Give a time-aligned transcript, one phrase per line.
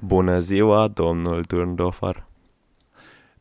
[0.00, 2.26] Bună ziua, domnul Dürndorfer.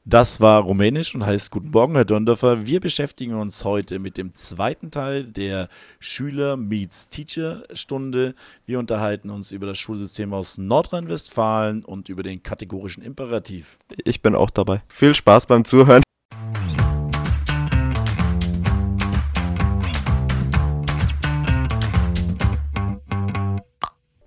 [0.04, 2.66] Das war Rumänisch und heißt Guten Morgen, Herr Dürndorfer.
[2.66, 5.68] Wir beschäftigen uns heute mit dem zweiten Teil der
[6.00, 8.34] Schüler meets Teacher Stunde.
[8.66, 13.78] Wir unterhalten uns über das Schulsystem aus Nordrhein-Westfalen und über den kategorischen Imperativ.
[14.06, 14.82] Ich bin auch dabei.
[14.88, 16.02] Viel Spaß beim Zuhören.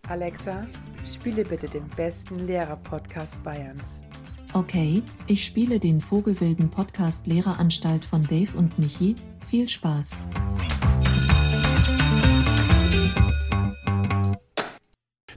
[0.09, 0.67] Alexa,
[1.15, 4.03] spiele bitte den besten Lehrer-Podcast Bayerns.
[4.53, 9.15] Okay, ich spiele den Vogelwilden Podcast Lehreranstalt von Dave und Michi.
[9.49, 10.18] Viel Spaß.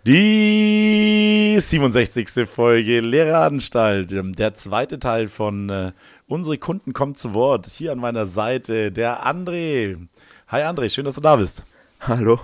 [0.05, 2.47] Die 67.
[2.49, 5.91] Folge Lehreranstalt, der zweite Teil von äh,
[6.27, 7.67] Unsere Kunden kommen zu Wort.
[7.67, 9.97] Hier an meiner Seite der André.
[10.49, 11.63] Hi André, schön, dass du da bist.
[12.01, 12.39] Hallo.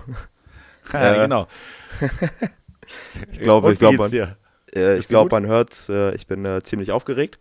[0.94, 1.48] Ja, Äh, genau.
[3.32, 5.32] Ich glaube, ich glaube, man, äh, ich gut?
[5.32, 7.40] man hört, äh, ich bin äh, ziemlich aufgeregt.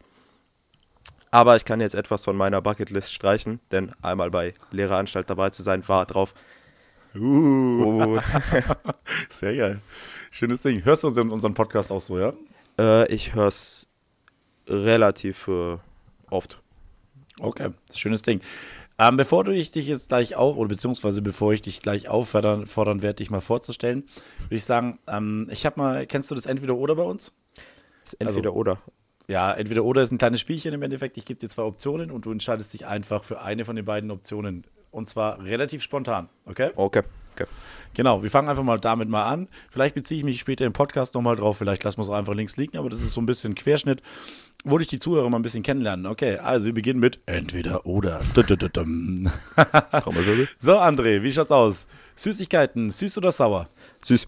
[1.31, 5.63] Aber ich kann jetzt etwas von meiner Bucketlist streichen, denn einmal bei Lehreranstalt dabei zu
[5.63, 6.35] sein war drauf.
[7.15, 8.21] Uh, Oh,
[9.31, 9.81] sehr geil.
[10.31, 10.85] Schönes Ding.
[10.85, 12.33] Hörst du unseren, unseren Podcast auch so, ja?
[12.79, 13.89] äh, ich höre es
[14.67, 15.77] relativ äh,
[16.31, 16.61] oft.
[17.41, 18.41] Okay, schönes Ding.
[18.99, 22.67] Ähm, bevor du ich dich jetzt gleich auf, oder beziehungsweise bevor ich dich gleich auffordern
[22.67, 24.05] fordern werde, dich mal vorzustellen,
[24.41, 27.33] würde ich sagen, ähm, ich habe mal, kennst du das Entweder-Oder bei uns?
[28.05, 28.79] Ist entweder oder.
[29.29, 31.19] Ja, entweder oder ist ein kleines Spielchen im Endeffekt.
[31.19, 34.11] Ich gebe dir zwei Optionen und du entscheidest dich einfach für eine von den beiden
[34.11, 34.65] Optionen.
[34.91, 36.71] Und zwar relativ spontan, okay?
[36.75, 37.03] Okay,
[37.35, 37.45] okay.
[37.93, 39.49] Genau, wir fangen einfach mal damit mal an.
[39.69, 42.35] Vielleicht beziehe ich mich später im Podcast nochmal drauf, vielleicht lassen wir es auch einfach
[42.35, 44.03] links liegen, aber das ist so ein bisschen Querschnitt,
[44.65, 46.07] wo dich die Zuhörer mal ein bisschen kennenlernen.
[46.07, 48.21] Okay, also wir beginnen mit entweder oder.
[50.61, 51.87] So, André, wie schaut's aus?
[52.17, 53.69] Süßigkeiten, süß oder sauer?
[54.03, 54.27] Süß.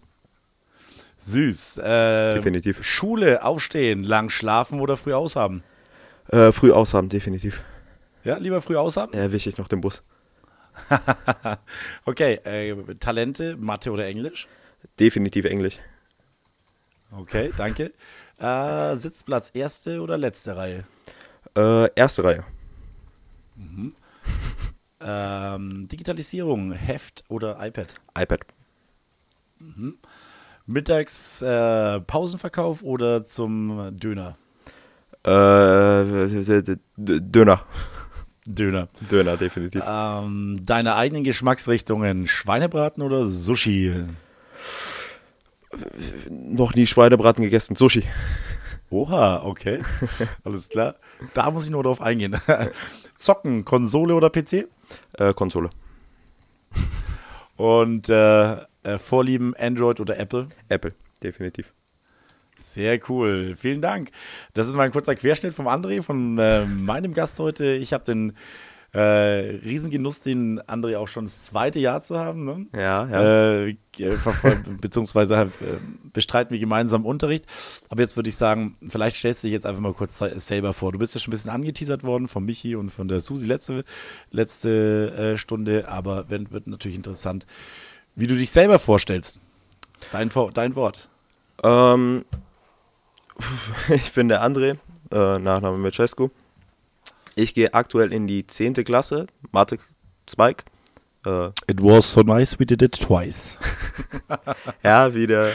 [1.18, 1.78] Süß.
[1.78, 2.82] Äh, Definitiv.
[2.82, 5.62] Schule, aufstehen, lang schlafen oder früh aushaben?
[6.28, 7.62] Äh, früh aushaben, definitiv.
[8.24, 9.12] Ja, lieber früh aushaben?
[9.12, 10.02] Erwische ich noch den Bus.
[12.04, 14.46] Okay, äh, Talente, Mathe oder Englisch?
[14.98, 15.78] Definitiv Englisch.
[17.12, 17.92] Okay, danke.
[18.40, 20.84] Äh, Sitzplatz erste oder letzte Reihe?
[21.56, 22.44] Äh, erste Reihe.
[25.02, 27.94] Ähm, Digitalisierung, Heft oder iPad?
[28.18, 28.40] iPad.
[30.66, 34.36] Mittags äh, Pausenverkauf oder zum Döner?
[35.24, 35.30] Äh,
[36.98, 37.64] Döner.
[38.44, 38.88] Döner.
[39.10, 39.82] Döner, definitiv.
[39.86, 44.04] Ähm, deine eigenen Geschmacksrichtungen, Schweinebraten oder Sushi?
[46.28, 47.76] Noch nie Schweinebraten gegessen.
[47.76, 48.04] Sushi.
[48.90, 49.80] Oha, okay.
[50.44, 50.96] Alles klar.
[51.34, 52.40] Da muss ich nur drauf eingehen.
[53.16, 54.66] Zocken, Konsole oder PC?
[55.18, 55.70] Äh, Konsole.
[57.56, 60.48] Und äh, äh, Vorlieben Android oder Apple?
[60.68, 61.72] Apple, definitiv.
[62.56, 64.10] Sehr cool, vielen Dank.
[64.54, 67.72] Das ist mal ein kurzer Querschnitt vom André, von äh, meinem Gast heute.
[67.74, 68.36] Ich habe den
[68.92, 72.44] äh, Riesengenuss, den André auch schon das zweite Jahr zu haben.
[72.44, 72.66] Ne?
[72.74, 73.60] Ja, ja.
[73.66, 73.76] Äh,
[74.80, 75.46] beziehungsweise äh,
[76.12, 77.44] bestreiten wir gemeinsam Unterricht.
[77.88, 80.72] Aber jetzt würde ich sagen, vielleicht stellst du dich jetzt einfach mal kurz se- selber
[80.72, 80.90] vor.
[80.92, 83.84] Du bist ja schon ein bisschen angeteasert worden von Michi und von der Susi letzte,
[84.32, 87.46] letzte äh, Stunde, aber wenn, wird natürlich interessant,
[88.16, 89.38] wie du dich selber vorstellst.
[90.12, 91.08] Dein, dein Wort.
[91.62, 92.24] Ähm,
[93.94, 94.76] ich bin der André,
[95.12, 96.30] äh, Nachname Mecescu.
[97.34, 98.74] Ich gehe aktuell in die 10.
[98.84, 99.78] Klasse, Mathe
[100.26, 100.64] Zweig.
[101.26, 103.58] Äh, It was so nice we did it twice.
[104.82, 105.52] ja, wie der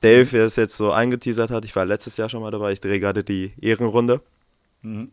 [0.00, 1.64] Dave es jetzt so eingeteasert hat.
[1.64, 2.72] Ich war letztes Jahr schon mal dabei.
[2.72, 4.20] Ich drehe gerade die Ehrenrunde.
[4.82, 5.10] Mhm.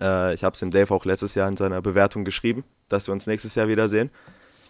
[0.00, 3.12] Äh, ich habe es dem Dave auch letztes Jahr in seiner Bewertung geschrieben, dass wir
[3.12, 4.10] uns nächstes Jahr wiedersehen.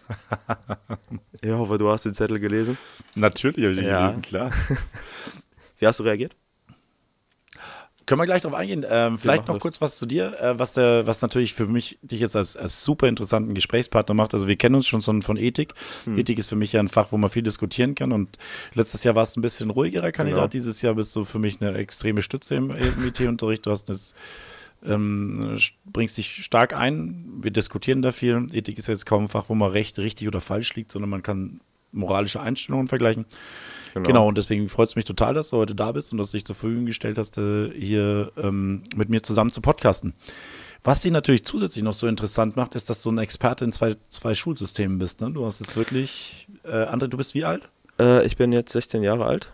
[1.41, 2.77] ich hoffe, du hast den Zettel gelesen.
[3.15, 4.01] Natürlich habe ich ihn Ja.
[4.07, 4.51] gelesen, klar.
[5.79, 6.35] Wie hast du reagiert?
[8.05, 8.85] Können wir gleich drauf eingehen.
[8.87, 9.61] Ähm, vielleicht noch das.
[9.61, 12.83] kurz was zu dir, äh, was, der, was natürlich für mich dich jetzt als, als
[12.83, 14.33] super interessanten Gesprächspartner macht.
[14.33, 15.73] Also wir kennen uns schon von, von Ethik.
[16.03, 16.17] Hm.
[16.17, 18.11] Ethik ist für mich ja ein Fach, wo man viel diskutieren kann.
[18.11, 18.37] Und
[18.75, 20.39] letztes Jahr warst du ein bisschen ruhigerer Kandidat.
[20.39, 20.47] Genau.
[20.47, 23.65] Dieses Jahr bist du für mich eine extreme Stütze im, im IT-Unterricht.
[23.65, 24.13] Du hast das,
[24.85, 27.25] ähm, bringst dich stark ein.
[27.41, 28.45] Wir diskutieren da viel.
[28.53, 31.23] Ethik ist jetzt kaum ein Fach, wo man recht, richtig oder falsch liegt, sondern man
[31.23, 31.59] kann
[31.91, 33.25] moralische Einstellungen vergleichen.
[34.03, 34.27] Genau.
[34.27, 36.45] und deswegen freut es mich total, dass du heute da bist und dass du dich
[36.45, 40.13] zur Verfügung gestellt hast, äh, hier ähm, mit mir zusammen zu podcasten.
[40.83, 43.95] Was dich natürlich zusätzlich noch so interessant macht, ist, dass du ein Experte in zwei,
[44.09, 45.19] zwei Schulsystemen bist.
[45.21, 45.31] Ne?
[45.31, 47.63] Du hast jetzt wirklich, äh, André, du bist wie alt?
[47.99, 49.51] Äh, ich bin jetzt 16 Jahre alt.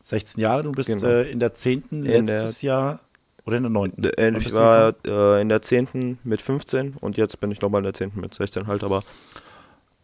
[0.00, 1.04] 16 Jahre, du bist Genau.
[1.06, 1.82] äh, in der 10.
[1.90, 3.00] In der- letztes Jahr
[3.44, 3.92] oder in der 9.
[4.04, 6.18] Äh, Ich war äh, in der 10.
[6.24, 8.12] mit 15 und jetzt bin ich nochmal in der 10.
[8.14, 9.04] mit 16 halt, aber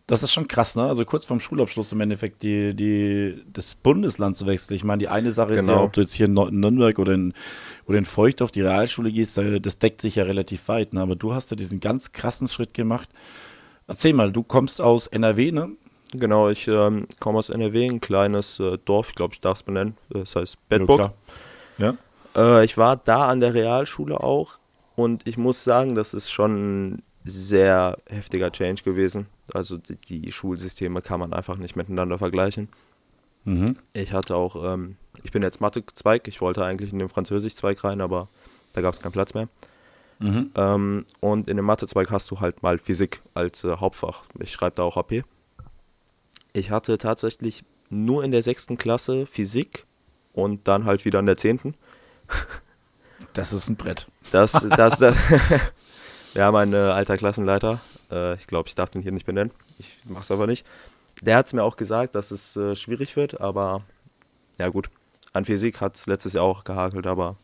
[0.09, 0.85] Das ist schon krass, ne?
[0.85, 4.77] Also kurz vorm Schulabschluss im Endeffekt die, die, das Bundesland zu wechseln.
[4.77, 5.85] Ich meine, die eine Sache ist ja, Genau.
[5.85, 7.35] ob du jetzt hier in Nürnberg oder in,
[7.87, 11.01] oder in Feucht auf die Realschule gehst, da- das deckt sich ja relativ weit, ne?
[11.01, 13.09] Aber du hast ja diesen ganz krassen Schritt gemacht.
[13.89, 15.71] Erzähl mal, du kommst aus NRW, ne?
[16.13, 19.63] Genau, ich ähm, komme aus NRW, ein kleines äh, Dorf, ich glaube, ich darf es
[19.65, 19.97] benennen.
[20.11, 20.99] Das heißt Ja, Bedburg.
[20.99, 21.15] klar.
[21.79, 21.97] Ja.
[22.61, 24.55] Äh, ich war da an der Realschule auch
[24.95, 29.27] und ich muss sagen, das ist schon ein sehr heftiger Change gewesen.
[29.55, 32.69] Also die, die Schulsysteme kann man einfach nicht miteinander vergleichen.
[33.45, 33.77] Mhm.
[33.93, 38.01] Ich hatte auch, ähm, ich bin jetzt Mathe-Zweig, ich wollte eigentlich in den Französisch-Zweig rein,
[38.01, 38.29] aber
[38.73, 39.49] da gab es keinen Platz mehr.
[40.19, 40.51] Mhm.
[40.55, 44.25] Ähm, und in dem Mathe-Zweig hast du halt mal Physik als äh, Hauptfach.
[44.41, 45.25] Ich schreibe da auch AP.
[46.53, 49.85] Ich hatte tatsächlich nur in der sechsten Klasse Physik
[50.33, 51.75] und dann halt wieder in der zehnten.
[53.33, 54.07] Das ist ein Brett.
[54.33, 55.15] Das, das, das
[56.35, 57.81] ja, mein äh, alter Klassenleiter,
[58.11, 60.67] äh, ich glaube, ich darf den hier nicht benennen, ich mach's aber nicht.
[61.23, 63.83] Der hat es mir auch gesagt, dass es äh, schwierig wird, aber
[64.59, 64.89] ja gut.
[65.33, 67.37] An Physik hat es letztes Jahr auch gehakelt, aber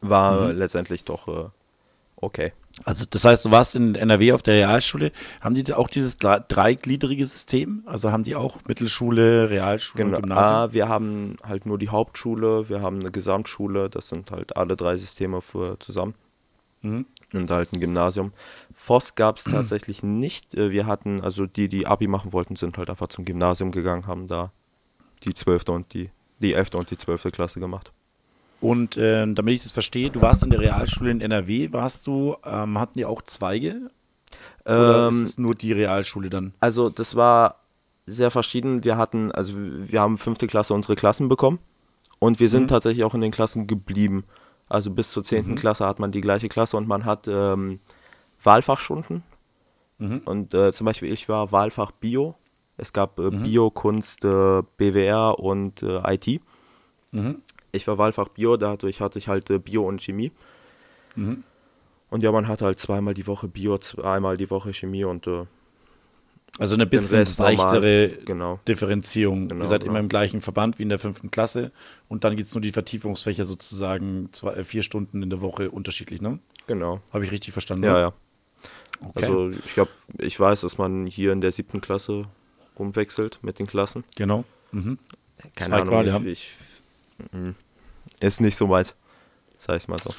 [0.00, 1.48] war äh, letztendlich doch äh,
[2.16, 2.52] okay.
[2.84, 5.12] Also das heißt, du warst in NRW auf der Realschule.
[5.42, 7.82] Haben die auch dieses dre- dreigliedrige System?
[7.86, 10.20] Also haben die auch Mittelschule, Realschule Genau.
[10.20, 10.54] Gymnasium?
[10.56, 14.74] Ah, wir haben halt nur die Hauptschule, wir haben eine Gesamtschule, das sind halt alle
[14.76, 16.14] drei Systeme für zusammen.
[16.80, 17.04] Mhm.
[17.34, 18.32] Und halt ein Gymnasium.
[18.74, 20.54] Voss gab es tatsächlich nicht.
[20.54, 24.06] Äh, Wir hatten, also die, die Abi machen wollten, sind halt einfach zum Gymnasium gegangen,
[24.06, 24.50] haben da
[25.24, 25.68] die 12.
[25.68, 26.74] und die, die 11.
[26.74, 27.30] und die 12.
[27.32, 27.90] Klasse gemacht.
[28.60, 32.36] Und äh, damit ich das verstehe, du warst in der Realschule in NRW, warst du,
[32.44, 33.90] ähm, hatten die auch Zweige?
[34.64, 36.54] Oder ist Ähm, es nur die Realschule dann?
[36.60, 37.56] also das war
[38.06, 38.84] sehr verschieden.
[38.84, 41.58] Wir hatten, also wir haben fünfte Klasse unsere Klassen bekommen
[42.20, 42.68] und wir sind Mhm.
[42.68, 44.24] tatsächlich auch in den Klassen geblieben.
[44.68, 45.56] Also bis zur zehnten Mhm.
[45.56, 47.80] Klasse hat man die gleiche Klasse und man hat ähm,
[48.42, 49.22] Wahlfachstunden.
[49.98, 50.22] Mhm.
[50.24, 52.34] Und äh, zum Beispiel ich war Wahlfach Bio.
[52.76, 53.42] Es gab äh, Mhm.
[53.42, 56.40] Bio, Kunst, äh, BWR und äh, IT.
[57.12, 57.42] Mhm.
[57.70, 60.32] Ich war Wahlfach Bio, dadurch hatte ich halt äh, Bio und Chemie.
[61.16, 61.44] Mhm.
[62.10, 65.44] Und ja, man hatte halt zweimal die Woche Bio, zweimal die Woche Chemie und äh,
[66.58, 68.60] Also eine bisschen leichtere genau.
[68.68, 69.48] Differenzierung.
[69.48, 69.92] Genau, Ihr seid genau.
[69.92, 71.72] immer im gleichen Verband wie in der fünften Klasse
[72.08, 75.70] und dann gibt es nur die Vertiefungsfächer sozusagen zwei, äh, vier Stunden in der Woche
[75.70, 76.38] unterschiedlich, ne?
[76.66, 77.00] Genau.
[77.12, 77.84] Habe ich richtig verstanden?
[77.84, 78.12] Ja, ja.
[79.00, 79.24] Okay.
[79.24, 79.88] Also ich hab,
[80.18, 82.26] ich weiß, dass man hier in der siebten Klasse
[82.78, 84.04] rumwechselt mit den Klassen.
[84.16, 84.44] genau.
[84.72, 84.98] Mhm.
[85.56, 86.54] Keine Ahnung, ich,
[87.18, 87.50] ich, mm,
[88.20, 88.94] ist nicht so meins.
[89.58, 90.10] Sag ich's mal so.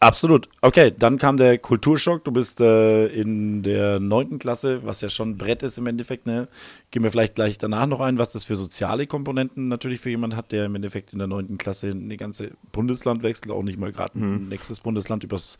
[0.00, 0.48] Absolut.
[0.60, 2.22] Okay, dann kam der Kulturschock.
[2.22, 6.24] Du bist äh, in der neunten Klasse, was ja schon Brett ist im Endeffekt.
[6.24, 6.46] Ne?
[6.92, 10.36] Gehen wir vielleicht gleich danach noch ein, was das für soziale Komponenten natürlich für jemanden
[10.36, 13.90] hat, der im Endeffekt in der neunten Klasse eine ganze Bundesland wechselt, auch nicht mal
[13.90, 15.58] gerade ein nächstes Bundesland übers,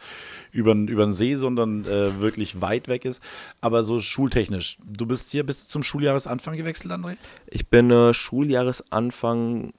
[0.53, 3.21] übern, übern See, sondern äh, wirklich weit weg ist.
[3.61, 4.79] Aber so schultechnisch.
[4.85, 7.17] Du bist hier bis zum Schuljahresanfang gewechselt, André?
[7.49, 9.73] Ich bin äh, Schuljahresanfang,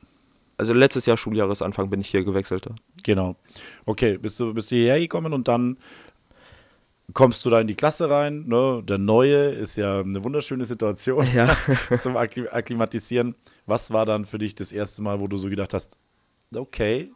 [0.60, 2.68] also letztes Jahr Schuljahresanfang bin ich hier gewechselt.
[3.04, 3.38] Genau.
[3.86, 5.78] Okay, bist du, bist du hierher gekommen und dann
[7.14, 8.44] kommst du da in die Klasse rein.
[8.46, 8.84] Ne?
[8.84, 11.56] Der Neue ist ja eine wunderschöne Situation Ja.
[12.02, 13.36] zum Akkli Akklimatisieren.
[13.66, 15.98] Was war dann für dich das erste Mal, wo du so gedacht hast,
[16.54, 17.10] okay,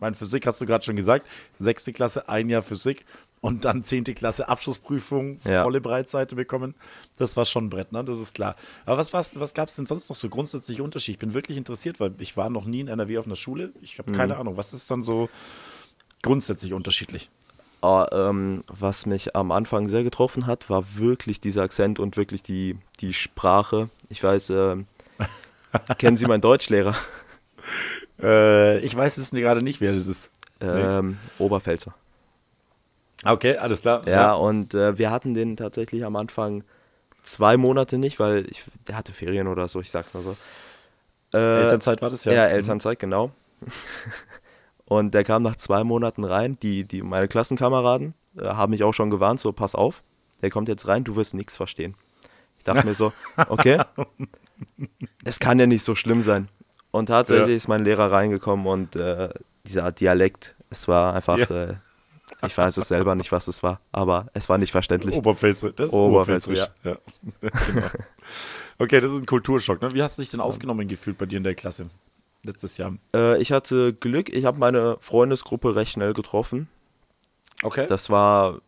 [0.00, 1.24] mein Physik hast du gerade schon gesagt,
[1.60, 3.04] sechste Klasse, ein Jahr Physik
[3.42, 5.64] und dann zehnte Klasse Abschlussprüfung, Ja.
[5.64, 6.74] volle Breitseite bekommen.
[7.18, 8.02] Das war schon ein Brett, ne?
[8.04, 8.56] Das ist klar.
[8.86, 11.16] Aber was, war's- was gab es denn sonst noch so grundsätzliche Unterschied?
[11.16, 13.72] Ich bin wirklich interessiert, weil ich war noch nie in NRW auf einer Schule.
[13.82, 15.28] Ich habe keine Ahnung, was ist dann so
[16.22, 17.28] grundsätzlich unterschiedlich?
[17.84, 22.42] Oh, ähm, was mich am Anfang sehr getroffen hat, war wirklich dieser Akzent und wirklich
[22.44, 23.90] die, die Sprache.
[24.08, 24.86] Ich weiß, ähm,
[25.98, 26.94] kennen Sie meinen Deutschlehrer?
[28.22, 30.30] Äh, ich weiß es gerade nicht, wer das ist.
[30.60, 31.92] Ähm, Oberpfälzer.
[33.24, 34.06] Okay, alles klar.
[34.08, 36.64] Ja, und äh, wir hatten den tatsächlich am Anfang
[37.22, 40.36] zwei Monate nicht, weil ich, der hatte Ferien oder so, ich sag's mal so.
[41.32, 42.32] Äh, Elternzeit war das ja.
[42.32, 43.30] Ja, Elternzeit, genau.
[44.84, 46.58] Und der kam nach zwei Monaten rein.
[46.62, 50.02] Die, die, meine Klassenkameraden äh, haben mich auch schon gewarnt, so pass auf,
[50.42, 51.94] der kommt jetzt rein, du wirst nichts verstehen.
[52.58, 53.12] Ich dachte mir so,
[53.48, 53.80] okay,
[55.24, 56.48] es kann ja nicht so schlimm sein.
[56.90, 57.56] Und tatsächlich Ja.
[57.56, 59.30] ist mein Lehrer reingekommen und äh,
[59.64, 61.76] dieser Dialekt, es war einfach, Ja.
[62.44, 65.14] Ich weiß es selber nicht, was es war, aber es war nicht verständlich.
[65.16, 66.60] Oberpfälzer, das ist Oberpfälzerisch.
[66.60, 66.98] Oberpfälzerisch.
[67.44, 67.72] Ja.
[67.72, 67.88] genau.
[68.78, 69.80] Okay, das ist ein Kulturschock.
[69.80, 69.92] Ne?
[69.94, 71.88] Wie hast du dich denn aufgenommen gefühlt bei dir in der Klasse
[72.42, 72.96] letztes Jahr?
[73.14, 76.68] Äh, ich hatte Glück, ich habe meine Freundesgruppe recht schnell getroffen.
[77.62, 77.86] Okay.
[77.88, 78.60] Das war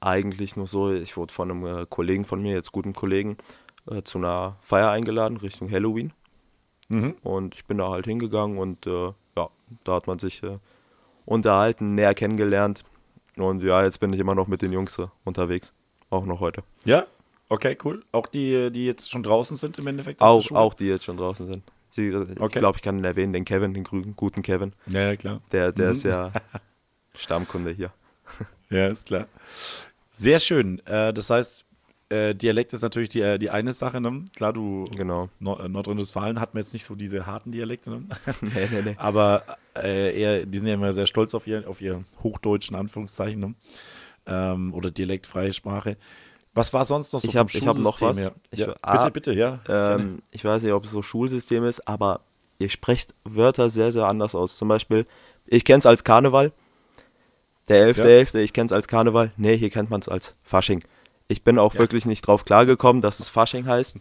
[0.00, 3.36] eigentlich nur so, ich wurde von einem äh, Kollegen von mir, jetzt guten Kollegen,
[3.90, 6.12] äh, zu einer Feier eingeladen Richtung Halloween.
[6.88, 7.16] mhm.
[7.22, 9.50] Und ich bin da halt hingegangen und äh, ja,
[9.82, 10.56] da hat man sich äh,
[11.24, 12.84] unterhalten, näher kennengelernt.
[13.40, 15.72] Und ja, jetzt bin ich immer noch mit den Jungs unterwegs.
[16.10, 16.62] Auch noch heute.
[16.84, 17.06] Ja?
[17.50, 18.02] Okay, cool.
[18.12, 20.20] Auch die, die jetzt schon draußen sind im Endeffekt?
[20.20, 21.62] Auch, auch die jetzt schon draußen sind.
[21.90, 22.58] Sie, Ich Okay.
[22.58, 24.72] glaube, ich kann ihn erwähnen, den Kevin, den guten Kevin.
[24.86, 25.40] Ja, ja, klar.
[25.52, 25.92] Der, der Mhm.
[25.92, 26.32] ist ja
[27.14, 27.90] Stammkunde hier.
[28.70, 29.26] Ja, ist klar.
[30.12, 30.84] Sehr schön.
[30.86, 31.64] Äh, das heißt,
[32.10, 34.00] äh, Dialekt ist natürlich die, äh, die eine Sache.
[34.00, 34.24] Ne?
[34.34, 35.28] Klar, du Genau.
[35.40, 37.90] Nord äh, Nordrhein-Westfalen hat man jetzt nicht so diese harten Dialekte.
[37.90, 38.04] Ne?
[38.40, 38.94] nee, nee, nee.
[38.98, 39.42] Aber
[39.76, 43.54] äh, eher, die sind ja immer sehr stolz auf ihr, auf ihr hochdeutschen Anführungszeichen ne?
[44.26, 45.96] ähm, oder dialektfreie Sprache.
[46.54, 48.18] Was war sonst noch so Ich hab- vom ich hab noch was.
[48.18, 48.32] her?
[48.50, 49.60] Ich- ja, ah, bitte, bitte, ja.
[49.68, 52.20] Ähm, ich weiß nicht, ob es so Schulsystem ist, aber
[52.58, 54.56] ihr sprecht Wörter sehr, sehr anders aus.
[54.56, 55.06] Zum Beispiel,
[55.46, 56.52] ich kenne es als Karneval.
[57.68, 59.30] Der 11.11., ich kenne es als Karneval.
[59.36, 60.82] Nee, hier kennt man es als Fasching.
[61.28, 61.80] Ich bin auch Ja.
[61.80, 63.96] wirklich nicht drauf klargekommen, dass es Fasching heißt.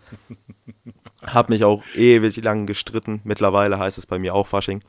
[1.24, 3.20] Hab mich auch ewig lang gestritten.
[3.26, 4.82] Mittlerweile heißt es bei mir auch Fasching.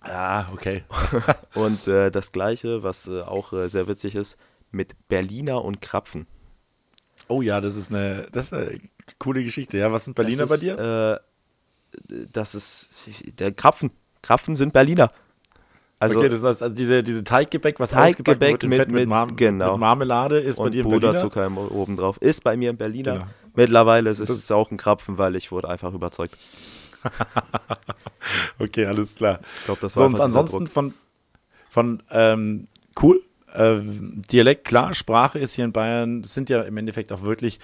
[0.00, 0.84] Ah, okay.
[1.54, 4.36] Und äh, das gleiche, was äh, auch äh, sehr witzig ist,
[4.70, 6.26] mit Berliner und Krapfen.
[7.28, 8.80] Oh ja, das ist eine, das ist eine
[9.18, 9.78] coole Geschichte.
[9.78, 11.20] Ja, was sind Berliner das bei ist, dir?
[12.10, 12.88] Äh, das ist
[13.38, 13.90] der Krapfen.
[14.20, 15.10] Krapfen sind Berliner.
[16.04, 19.08] Also okay, das heißt, also diese, diese Teiggebäck, was Teiggebäck wird mit- Fett mit, mit-
[19.08, 19.72] Marm genau.
[19.72, 21.08] mit Marmelade, ist bei und dir ein Berliner?
[21.12, 22.16] Puderzucker im- oben drauf.
[22.20, 23.12] Ist bei mir ein Berliner.
[23.14, 23.26] Genau.
[23.54, 26.36] Mittlerweile ist es auch ein Krapfen, weil ich wurde einfach überzeugt.
[28.58, 29.40] Okay, alles klar.
[29.58, 30.94] Ich glaube, das war dieser ansonsten von,
[31.68, 32.68] von ähm,
[33.02, 37.60] cool, äh, Dialekt, klar, Sprache ist hier in Bayern, sind ja im Endeffekt auch wirklich,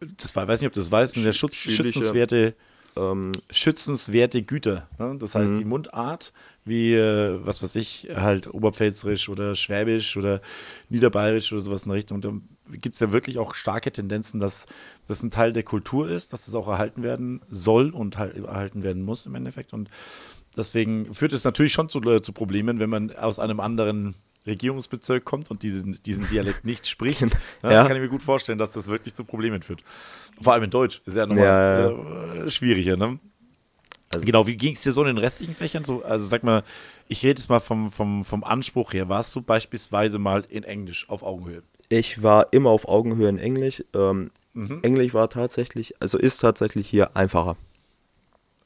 [0.00, 2.54] das war, weiß nicht, ob du das weißt, sind ja Schutz, schützenswerte,
[2.96, 4.88] Ähm, schützenswerte Güter.
[4.98, 5.16] Ne?
[5.20, 5.58] Das heißt, Mhm.
[5.58, 6.32] die Mundart,
[6.68, 10.40] wie, äh, was weiß ich, halt Oberpfälzerisch oder Schwäbisch oder
[10.88, 12.32] Niederbayerisch oder sowas in der Richtung, da
[12.76, 14.66] gibt es ja wirklich auch starke Tendenzen, dass
[15.06, 18.82] das ein Teil der Kultur ist, dass das auch erhalten werden soll und halt erhalten
[18.82, 19.72] werden muss im Endeffekt.
[19.72, 19.88] Und
[20.56, 24.14] deswegen führt es natürlich schon zu, äh, zu Problemen, wenn man aus einem anderen
[24.46, 27.26] Regierungsbezirk kommt und diesen, diesen Dialekt nicht spricht.
[27.62, 27.86] Ja, Ja.
[27.86, 29.82] Kann ich mir gut vorstellen, dass das wirklich zu Problemen führt.
[30.40, 33.18] Vor allem in Deutsch ist ja nochmal Ja, Äh, schwieriger, ne?
[34.12, 35.84] Also- genau, wie ging es dir so in den restlichen Fächern?
[35.84, 36.62] So, also sag mal,
[37.08, 39.08] ich rede jetzt mal vom, vom, vom Anspruch her.
[39.08, 41.62] Warst du beispielsweise mal in Englisch auf Augenhöhe?
[41.90, 43.82] ich war immer auf Augenhöhe in Englisch.
[43.94, 44.80] Ähm, Mhm.
[44.82, 47.56] Englisch war tatsächlich, also ist tatsächlich hier einfacher.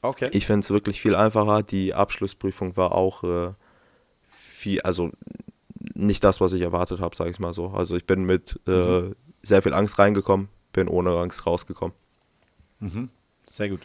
[0.01, 0.29] Okay.
[0.33, 1.61] Ich finde es wirklich viel einfacher.
[1.63, 3.51] Die Abschlussprüfung war auch äh,
[4.35, 5.11] viel, also
[5.93, 7.67] nicht das, was ich erwartet habe, sage ich mal so.
[7.69, 9.15] Also ich bin mit äh, Mhm.
[9.43, 11.95] sehr viel Angst reingekommen, bin ohne Angst rausgekommen.
[12.79, 13.09] Mhm.
[13.45, 13.81] Sehr gut.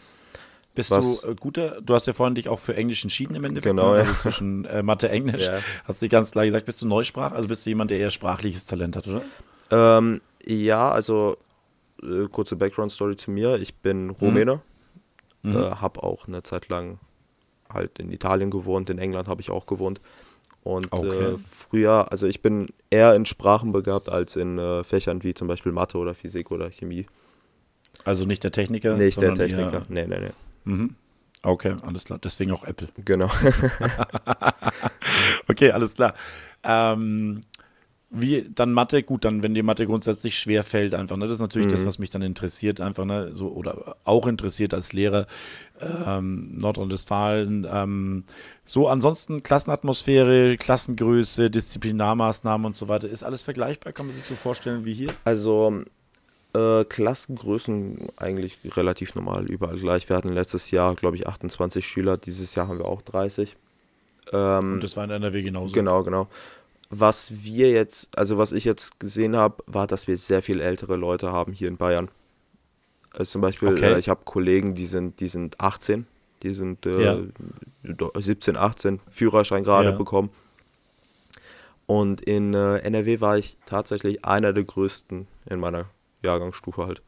[0.79, 1.81] Bist Was- du äh, guter?
[1.83, 3.77] Du hast ja vorhin dich auch für Englisch entschieden im Endeffekt.
[3.77, 3.99] Genau, ne?
[3.99, 4.05] ja.
[4.05, 5.47] Also zwischen äh, Mathe, Englisch.
[5.47, 5.61] Ja.
[5.85, 7.33] Hast du ganz klar gesagt, bist du Neusprach?
[7.33, 9.23] Also bist du jemand, der eher sprachliches Talent hat, oder?
[9.71, 11.37] Ähm, ja, also
[12.03, 13.57] äh, kurze Background-Story zu mir.
[13.61, 14.61] Ich bin Rumäne,
[15.43, 15.53] Mhm.
[15.57, 16.99] äh, habe auch eine Zeit lang
[17.73, 20.01] halt in Italien gewohnt, in England habe ich auch gewohnt.
[20.65, 21.35] Und Okay.
[21.35, 25.49] äh, früher, also ich bin eher in Sprachen begabt als in äh, Fächern wie zum
[25.49, 27.07] Beispiel Mathe oder Physik oder Chemie.
[28.05, 28.97] Also nicht der Techniker.
[28.97, 29.83] Nicht der Techniker.
[29.89, 30.31] Nee, nee, nee.
[30.69, 30.95] Mhm.
[31.43, 32.19] Okay, alles klar.
[32.19, 32.89] Deswegen auch Apple.
[33.05, 33.31] Genau.
[35.49, 36.15] Okay, alles klar.
[36.63, 37.41] Ähm,
[38.11, 41.27] wie dann Mathe, gut, dann wenn dir Mathe grundsätzlich schwer fällt, einfach, ne?
[41.27, 41.87] Das ist natürlich das, Mhm.
[41.87, 45.27] was mich dann interessiert, einfach, ne, so oder auch interessiert als Lehrer.
[45.81, 48.25] Ähm, Nordrhein-Westfalen, ähm,
[48.65, 54.35] so ansonsten Klassenatmosphäre, Klassengröße, Disziplinarmaßnahmen und so weiter, ist alles vergleichbar, kann man sich so
[54.35, 55.13] vorstellen wie hier?
[55.25, 55.83] Also
[56.55, 60.09] äh, Klassengrößen eigentlich relativ normal, überall gleich.
[60.09, 62.17] Wir hatten letztes Jahr, glaube ich, 28 Schüler.
[62.17, 63.57] Dieses Jahr haben wir auch 30.
[64.33, 65.73] Ähm, Und das war in NRW genauso.
[65.75, 66.29] Genau, genau.
[66.91, 70.97] Was wir jetzt, also was ich jetzt gesehen habe, war, dass wir sehr viel ältere
[70.97, 72.09] Leute haben hier in Bayern.
[73.13, 73.95] Also zum Beispiel, Okay.
[73.95, 76.07] äh, ich habe Kollegen, die sind, die sind 18,
[76.43, 77.19] die sind äh, Ja.
[77.83, 79.97] do- 17, 18, Führerschein gerade Ja.
[79.97, 80.31] bekommen.
[81.87, 85.87] Und in äh, NRW war ich tatsächlich einer der größten in meiner
[86.23, 87.03] Jahrgangsstufe halt.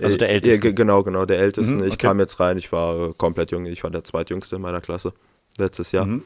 [0.00, 0.54] Also der Äh, Älteste.
[0.56, 1.76] Ja, ge- genau, genau, der Ältesten.
[1.76, 2.06] Mhm, Ich okay.
[2.08, 5.12] kam jetzt rein, ich war äh, komplett jung, ich war der zweitjüngste in meiner Klasse
[5.58, 6.06] letztes Jahr.
[6.06, 6.22] Mhm.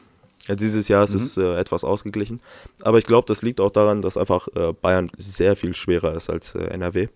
[0.47, 1.17] Ja, dieses Jahr ist Mhm.
[1.17, 2.39] es äh, etwas ausgeglichen.
[2.81, 6.29] Aber ich glaube, das liegt auch daran, dass einfach äh, Bayern sehr viel schwerer ist
[6.29, 7.07] als äh, NRW.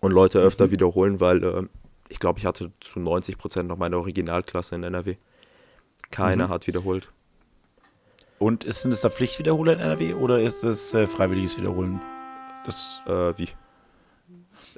[0.00, 0.70] Und Leute öfter Mhm.
[0.72, 1.62] wiederholen, weil äh,
[2.08, 5.16] ich glaube, ich hatte zu 90 Prozent noch meine Originalklasse in NRW.
[6.10, 6.50] Keiner Mhm.
[6.50, 7.08] hat wiederholt.
[8.38, 12.00] Und ist, sind es da Pflichtwiederholer in NRW oder ist es freiwilliges Wiederholen?
[12.68, 13.48] Das Äh, wie?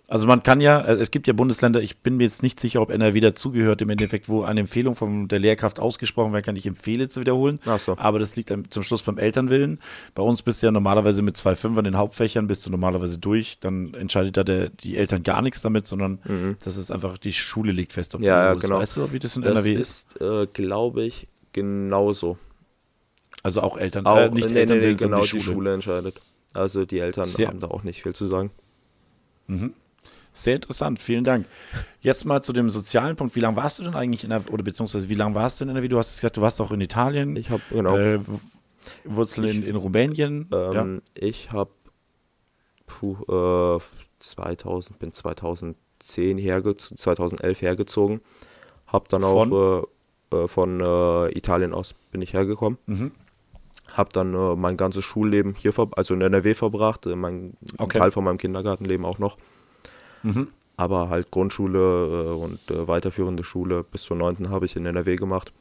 [0.06, 2.82] Also man kann ja, äh, es gibt ja Bundesländer, ich bin mir jetzt nicht sicher,
[2.82, 6.66] ob NRW dazugehört im Endeffekt, wo eine Empfehlung von der Lehrkraft ausgesprochen werden kann, ich
[6.66, 7.60] empfehle zu wiederholen.
[7.66, 7.96] Ach so.
[7.96, 9.78] Aber das liegt zum Schluss beim Elternwillen.
[10.16, 13.18] Bei uns bist du ja normalerweise mit zwei Fünfern in den Hauptfächern, bist du normalerweise
[13.18, 13.58] durch.
[13.60, 16.56] Dann entscheidet da der, die Eltern gar nichts damit, sondern Mhm.
[16.64, 18.78] das ist einfach, die Schule legt fest, ob Ja, ja, genau.
[18.80, 20.14] Weißt du, wie das in Das NRW ist?
[20.14, 22.36] ist, äh, glaube ich, genauso.
[23.44, 25.72] Also auch Eltern, Auch, äh, nicht nee, nee, Elternwillen, nee, sondern genau, die Schule.
[25.74, 26.20] entscheidet.
[26.54, 28.50] Also die Eltern Sehr- haben da auch nicht viel zu sagen.
[30.32, 31.46] Sehr interessant, vielen Dank.
[32.00, 33.34] Jetzt mal zu dem sozialen Punkt.
[33.34, 35.70] Wie lange warst du denn eigentlich in der, oder beziehungsweise wie lange warst du in
[35.70, 35.88] NRW?
[35.88, 37.34] Du hast gesagt, du warst auch in Italien.
[37.36, 38.20] Ich habe, genau, Äh,
[39.04, 40.48] Wurzeln in, in Rumänien.
[40.52, 41.70] ähm, ich habe,
[42.86, 43.16] puh,
[43.78, 43.80] äh,
[44.20, 48.20] 2000, bin 2010 herge 2011 hergezogen.
[48.86, 49.84] Hab dann auch
[50.32, 52.78] äh, äh, von äh, Italien aus bin ich hergekommen.
[52.86, 53.10] Mhm.
[53.92, 57.98] Hab dann äh, mein ganzes Schulleben hier, ver also in NRW verbracht, äh, mein Okay.
[57.98, 59.36] Teil von meinem Kindergartenleben auch noch.
[60.22, 60.48] Mhm.
[60.76, 64.48] Aber halt Grundschule äh, und äh, weiterführende Schule bis zur 9.
[64.50, 65.52] habe ich in NRW gemacht.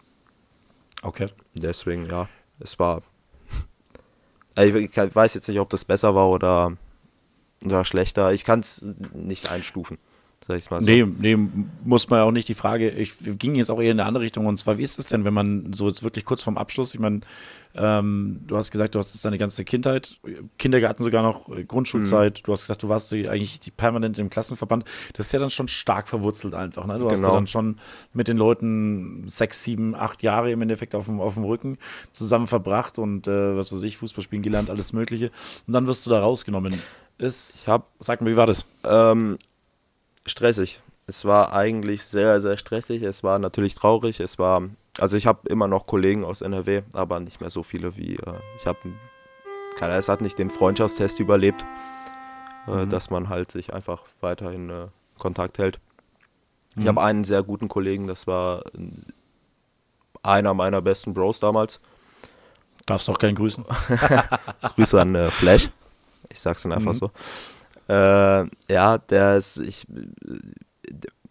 [1.02, 1.28] Okay.
[1.54, 2.28] Deswegen, ja,
[2.60, 3.02] es war.
[4.58, 6.76] Ich ich weiß jetzt nicht, ob das besser war oder,
[7.64, 8.34] oder schlechter.
[8.34, 8.84] Ich kann es
[9.14, 9.98] nicht einstufen,
[10.50, 10.90] sag ich mal so.
[10.90, 11.38] Nee, nee,
[11.86, 12.48] muss man ja auch nicht.
[12.50, 14.48] Die Frage, ich ging jetzt auch eher in eine andere Richtung.
[14.48, 17.00] Und zwar, wie ist es denn, wenn man so jetzt wirklich kurz vorm Abschluss, ich
[17.00, 17.22] meine,
[17.76, 20.18] ähm, du hast gesagt, du hast deine ganze Kindheit,
[20.58, 24.86] Kindergarten sogar noch, äh, Grundschulzeit, du hast gesagt, du warst eigentlich permanent im Klassenverband.
[25.14, 26.88] Das ist ja dann schon stark verwurzelt einfach.
[26.88, 26.98] Ne?
[26.98, 27.36] Du hast ja Genau.
[27.36, 27.78] dann schon
[28.12, 31.78] mit den Leuten sechs, sieben, acht Jahre im Endeffekt auf dem, auf dem Rücken
[32.12, 35.30] zusammen verbracht und äh, was weiß ich, Fußball spielen gelernt, alles Mögliche.
[35.68, 36.74] Und dann wirst du da rausgenommen.
[37.20, 38.66] Ist, Ich hab- sag mal, wie war das?
[38.84, 39.38] Ähm,
[40.26, 40.82] stressig.
[41.08, 43.02] Es war eigentlich sehr, sehr stressig.
[43.02, 44.20] Es war natürlich traurig.
[44.20, 44.62] Es war,
[45.00, 48.34] also ich habe immer noch Kollegen aus NRW, aber nicht mehr so viele wie, äh,
[48.60, 48.78] ich habe,
[49.78, 51.64] keiner, es hat nicht den Freundschaftstest überlebt,
[52.68, 52.90] äh, Mhm.
[52.90, 55.80] dass man halt sich einfach weiterhin äh, Kontakt hält.
[56.76, 56.82] Mhm.
[56.84, 58.80] Ich habe einen sehr guten Kollegen, das war äh,
[60.22, 61.80] einer meiner besten Bros damals.
[62.86, 63.66] Darfst auch keinen grüßen.
[64.76, 65.70] Grüße an äh, Flash.
[66.32, 66.98] Ich sag's dann einfach Mhm.
[66.98, 67.12] so.
[67.90, 69.88] Äh, ja, der ist, ich,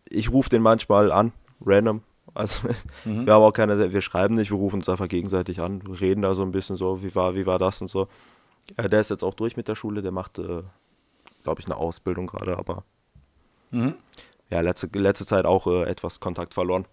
[0.09, 1.33] ich rufe den manchmal an,
[1.65, 2.03] random.
[2.35, 2.69] Also
[3.05, 3.27] Mhm.
[3.27, 6.35] wir haben auch keine, wir schreiben nicht, wir rufen uns einfach gegenseitig an, reden da
[6.35, 8.09] so ein bisschen so, wie war, wie war das und so.
[8.77, 10.63] Ja, der ist jetzt auch durch mit der Schule, der macht, äh,
[11.43, 12.85] glaube ich, eine Ausbildung gerade, aber
[13.71, 13.95] Mhm.
[14.51, 16.87] ja, letzte, letzte Zeit auch äh, etwas Kontakt verloren.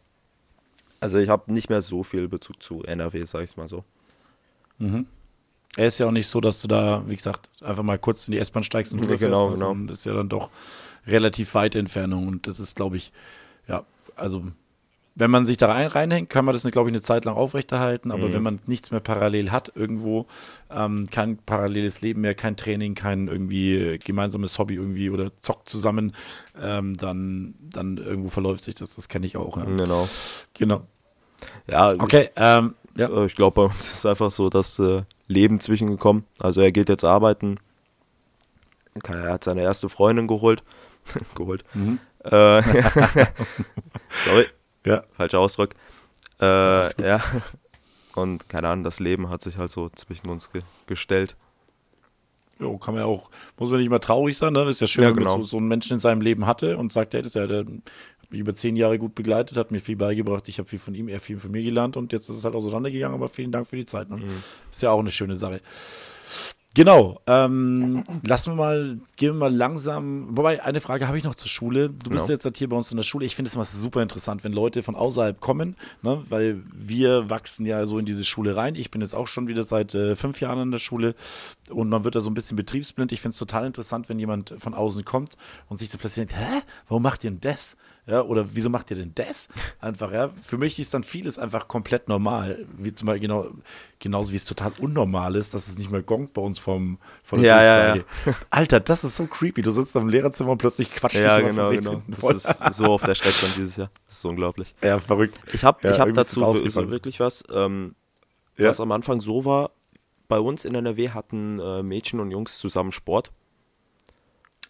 [0.99, 3.83] Also ich habe nicht mehr so viel Bezug zu NRW, sag ich mal so.
[4.77, 5.07] Mhm.
[5.77, 8.31] Er ist ja auch nicht so, dass du da, wie gesagt, einfach mal kurz in
[8.33, 9.21] die S-Bahn steigst und rüberfährst.
[9.21, 9.87] genau, genau.
[9.87, 10.49] Das ist ja dann doch
[11.07, 13.11] relativ weite Entfernung und das ist, glaube ich,
[13.67, 13.83] ja,
[14.15, 14.43] also
[15.17, 18.11] wenn man sich da rein, reinhängt, kann man das, glaube ich, eine Zeit lang aufrechterhalten,
[18.11, 18.33] aber Mhm.
[18.33, 20.25] wenn man nichts mehr parallel hat irgendwo,
[20.69, 26.13] ähm, kein paralleles Leben mehr, kein Training, kein irgendwie gemeinsames Hobby irgendwie oder zockt zusammen,
[26.61, 29.55] ähm, dann, dann irgendwo verläuft sich das, das kenne ich auch.
[29.57, 29.63] Ja.
[29.63, 30.09] Genau.
[30.53, 30.81] Genau.
[31.69, 33.07] Ja, Okay, ähm, ja.
[33.09, 36.23] Äh, Ich glaube, bei uns ist einfach so das äh, Leben zwischengekommen.
[36.39, 37.57] Also er geht jetzt arbeiten.
[39.07, 40.63] Er hat seine erste Freundin geholt.
[41.35, 41.63] geholt.
[41.73, 41.99] Mhm.
[42.23, 42.61] Äh,
[44.25, 44.45] sorry,
[44.85, 45.03] Ja.
[45.13, 45.71] falscher Ausdruck.
[46.41, 47.21] Äh, ja.
[48.15, 51.35] Und keine Ahnung, das Leben hat sich halt so zwischen uns ge gestellt.
[52.57, 54.63] Jo, kann man ja auch, muss man nicht mal traurig sein, ne?
[54.69, 55.37] Ist ja schön, Ja, wenn man genau.
[55.41, 57.65] so, so einen Menschen in seinem Leben hatte und sagt, hey, das ist ja, der
[58.31, 61.07] mich über zehn Jahre gut begleitet, hat mir viel beigebracht, ich habe viel von ihm,
[61.07, 63.75] er viel von mir gelernt und jetzt ist es halt auseinandergegangen, aber vielen Dank für
[63.77, 64.09] die Zeit.
[64.09, 64.17] Ne?
[64.17, 64.43] Mhm.
[64.71, 65.61] Ist ja auch eine schöne Sache.
[66.77, 71.35] Genau, ähm, lassen wir mal, gehen wir mal langsam, wobei, eine Frage habe ich noch
[71.35, 71.87] zur Schule.
[71.87, 72.33] Du bist Genau.
[72.33, 73.25] jetzt halt hier bei uns in der Schule.
[73.25, 76.21] Ich finde es immer super interessant, wenn Leute von außerhalb kommen, ne?
[76.27, 78.75] weil wir wachsen ja so in diese Schule rein.
[78.75, 81.15] Ich bin jetzt auch schon wieder seit äh, fünf Jahren in der Schule
[81.69, 83.13] und man wird da so ein bisschen betriebsblind.
[83.13, 85.37] Ich finde es total interessant, wenn jemand von außen kommt
[85.69, 87.77] und sich so plötzlich denkt, hä, warum macht ihr denn das?
[88.07, 89.49] Ja, oder wieso macht ihr denn das?
[89.79, 90.29] Einfach, ja.
[90.43, 92.65] Für mich ist dann vieles einfach komplett normal.
[92.77, 93.47] Wie zum Beispiel genau,
[93.97, 97.41] genauso wie es total unnormal ist, dass es nicht mehr gongt bei uns vom, von
[97.41, 98.05] Ja, ja, Durchsage.
[98.51, 99.63] Alter, das ist so creepy.
[99.63, 102.03] Du sitzt im Lehrerzimmer und plötzlich quatscht Ja, dich genau, genau.
[102.07, 103.89] Das ist so auf der Strecke dieses Jahr.
[104.07, 104.75] Das ist unglaublich.
[104.83, 105.39] ja, verrückt.
[105.53, 107.95] Ich habe Ja, ich hab dazu so wirklich was, ähm,
[108.57, 108.69] Ja.
[108.69, 109.71] was am Anfang so war.
[110.27, 113.31] Bei uns in NRW hatten äh, Mädchen und Jungs zusammen Sport.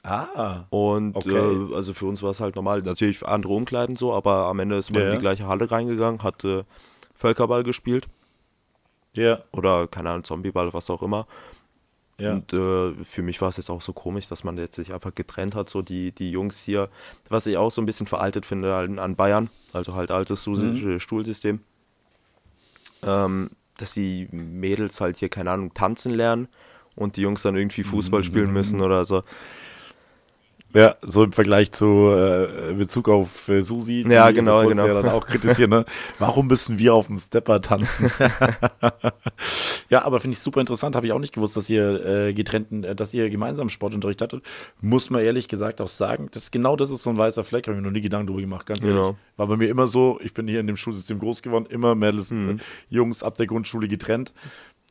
[0.05, 1.31] Ah, Und Okay.
[1.71, 2.81] äh, also für uns war es halt normal.
[2.81, 6.21] Natürlich andere Umkleiden so, aber am Ende ist man Ja, in die gleiche Halle reingegangen,
[6.23, 6.63] hat äh,
[7.15, 8.07] Völkerball gespielt
[9.13, 11.27] ja, oder keine Ahnung, Zombieball, was auch immer.
[12.17, 12.33] ja.
[12.33, 15.13] Und äh, für mich war es jetzt auch so komisch, dass man jetzt sich einfach
[15.15, 16.89] getrennt hat, so die, die Jungs hier,
[17.29, 20.99] was ich auch so ein bisschen veraltet finde an, Bayern, also halt altes Mhm.
[20.99, 21.59] Stuhlsystem,
[23.03, 26.47] ähm, dass die Mädels halt hier, keine Ahnung, tanzen lernen
[26.95, 28.53] und die Jungs dann irgendwie Fußball spielen Mhm.
[28.53, 29.23] müssen oder so.
[30.75, 34.05] Ja, so im Vergleich zu äh, Bezug auf äh, Susi.
[34.07, 34.85] Ja, genau, das genau.
[34.87, 35.85] Ja dann auch kritisieren, ne?
[36.19, 38.11] Warum müssen wir auf dem Stepper tanzen?
[39.89, 40.95] ja, aber finde ich super interessant.
[40.95, 44.43] Habe ich auch nicht gewusst, dass ihr äh, getrennten, äh, dass ihr gemeinsam Sportunterricht hattet.
[44.81, 46.27] Muss man ehrlich gesagt auch sagen.
[46.31, 47.67] Das genau das ist so ein weißer Fleck.
[47.67, 48.65] Habe ich mir noch nie Gedanken darüber gemacht.
[48.65, 48.95] Ganz ehrlich.
[48.97, 49.15] Genau.
[49.37, 50.19] War bei mir immer so.
[50.23, 51.65] Ich bin hier in dem Schulsystem groß geworden.
[51.69, 52.59] Immer Mädels, Mhm.
[52.59, 54.33] äh, Jungs ab der Grundschule getrennt.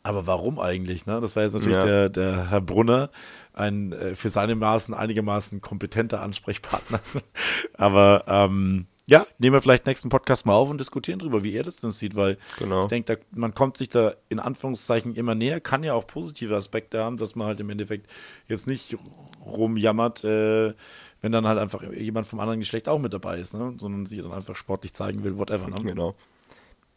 [0.05, 1.07] Aber warum eigentlich?
[1.07, 1.21] Ne?
[1.21, 1.85] Das war jetzt natürlich Ja.
[1.85, 3.11] der, der Herr Brunner,
[3.55, 7.01] ein äh, für seine Maßen einigermaßen kompetenter Ansprechpartner.
[7.79, 11.63] Aber ähm, ja, nehmen wir vielleicht nächsten Podcast mal auf und diskutieren drüber, wie er
[11.63, 12.83] das denn sieht, weil Genau.
[12.83, 17.03] ich denke, man kommt sich da in Anführungszeichen immer näher, kann ja auch positive Aspekte
[17.03, 18.07] haben, dass man halt im Endeffekt
[18.49, 18.97] jetzt nicht
[19.45, 20.75] rumjammert, äh,
[21.23, 23.75] wenn dann halt einfach jemand vom anderen Geschlecht auch mit dabei ist, ne?
[23.79, 25.69] sondern sich dann einfach sportlich zeigen will, whatever.
[25.69, 25.77] Ne?
[25.83, 26.15] Genau.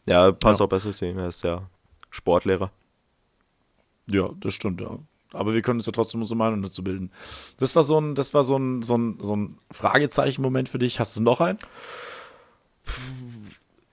[0.05, 0.65] Ja, passt Ja.
[0.65, 1.17] auch besser zu ihm.
[1.17, 1.63] Er ist ja
[2.09, 2.71] Sportlehrer.
[4.09, 4.97] Ja, das stimmt, ja.
[5.33, 7.11] Aber wir können uns ja trotzdem unsere Meinung dazu bilden.
[7.57, 10.99] Das war so ein, das war so ein, so ein, so ein Fragezeichen-Moment für dich.
[10.99, 11.59] Hast du noch einen?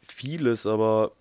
[0.07, 1.13] Vieles, aber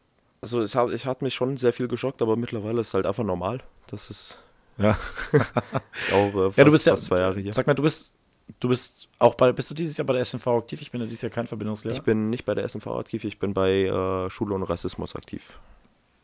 [0.42, 3.06] also ich, hab, ich hatte mich schon sehr viel geschockt, aber mittlerweile ist es halt
[3.06, 3.62] einfach normal.
[3.88, 4.40] Das ist
[4.78, 4.98] Ja.
[5.32, 7.54] jetzt auch äh, fast, Ja, du bist ja, fast zwei Jahre hier.
[7.54, 8.14] Sag mal, du bist,
[8.60, 10.82] du bist auch bei, bist du dieses Jahr bei der SNV aktiv?
[10.82, 11.96] Ich bin ja dieses Jahr kein Verbindungslehrer.
[11.96, 15.54] Ich bin nicht bei der SNV aktiv, ich bin bei äh, Schule und Rassismus aktiv.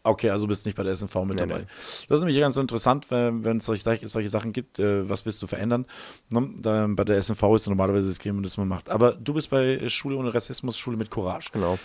[0.02, 1.60] Okay, also bist nicht bei der SNV mit Nee, dabei.
[1.60, 1.66] nee.
[2.08, 5.48] Das ist nämlich ganz interessant, wenn es solche, solche Sachen gibt, äh, was willst du
[5.48, 5.86] verändern?
[6.30, 6.50] Ne?
[6.58, 8.90] Da, bei der SNV ist normalerweise das Gremium, das man macht.
[8.90, 11.50] Aber du bist bei Schule ohne Rassismus, Schule mit Courage.
[11.52, 11.78] Genau.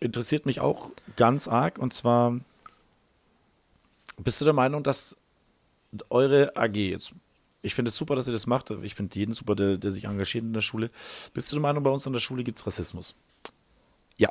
[0.00, 2.38] Interessiert mich auch ganz arg und zwar
[4.18, 5.16] bist du der Meinung, dass
[6.10, 7.12] eure AG jetzt,
[7.62, 10.04] ich finde es super, dass ihr das macht, ich finde jeden super, der, der sich
[10.04, 10.90] engagiert in der Schule.
[11.34, 13.14] Bist du der Meinung, bei uns an der Schule gibt es Rassismus?
[14.18, 14.28] Ja,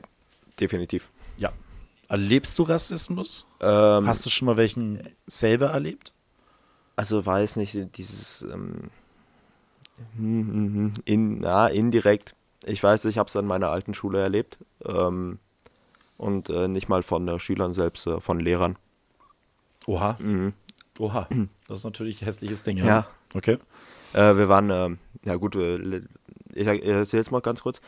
[0.60, 1.10] definitiv.
[1.38, 1.52] Ja.
[2.12, 3.48] Erlebst du Rassismus?
[3.62, 6.12] Ähm, Hast du schon mal welchen selber erlebt?
[6.98, 8.90] Also weiß nicht, dieses ähm,
[10.18, 12.36] hm, hm, hm, in, na, indirekt.
[12.66, 14.58] Ich weiß, ich habe es an meiner alten Schule erlebt.
[14.84, 15.40] Ähm,
[16.18, 18.78] und äh, nicht mal von äh, Schülern selbst, äh, von Lehrern.
[19.88, 20.18] Oha.
[20.20, 20.52] Mhm.
[21.00, 21.30] Oha.
[21.70, 22.86] Das ist natürlich ein hässliches Ding, ja.
[22.86, 23.08] Ja.
[23.34, 23.58] Okay.
[24.12, 26.02] Äh, wir waren, ähm, ja gut, äh,
[26.54, 27.80] ich erzähle es mal ganz kurz.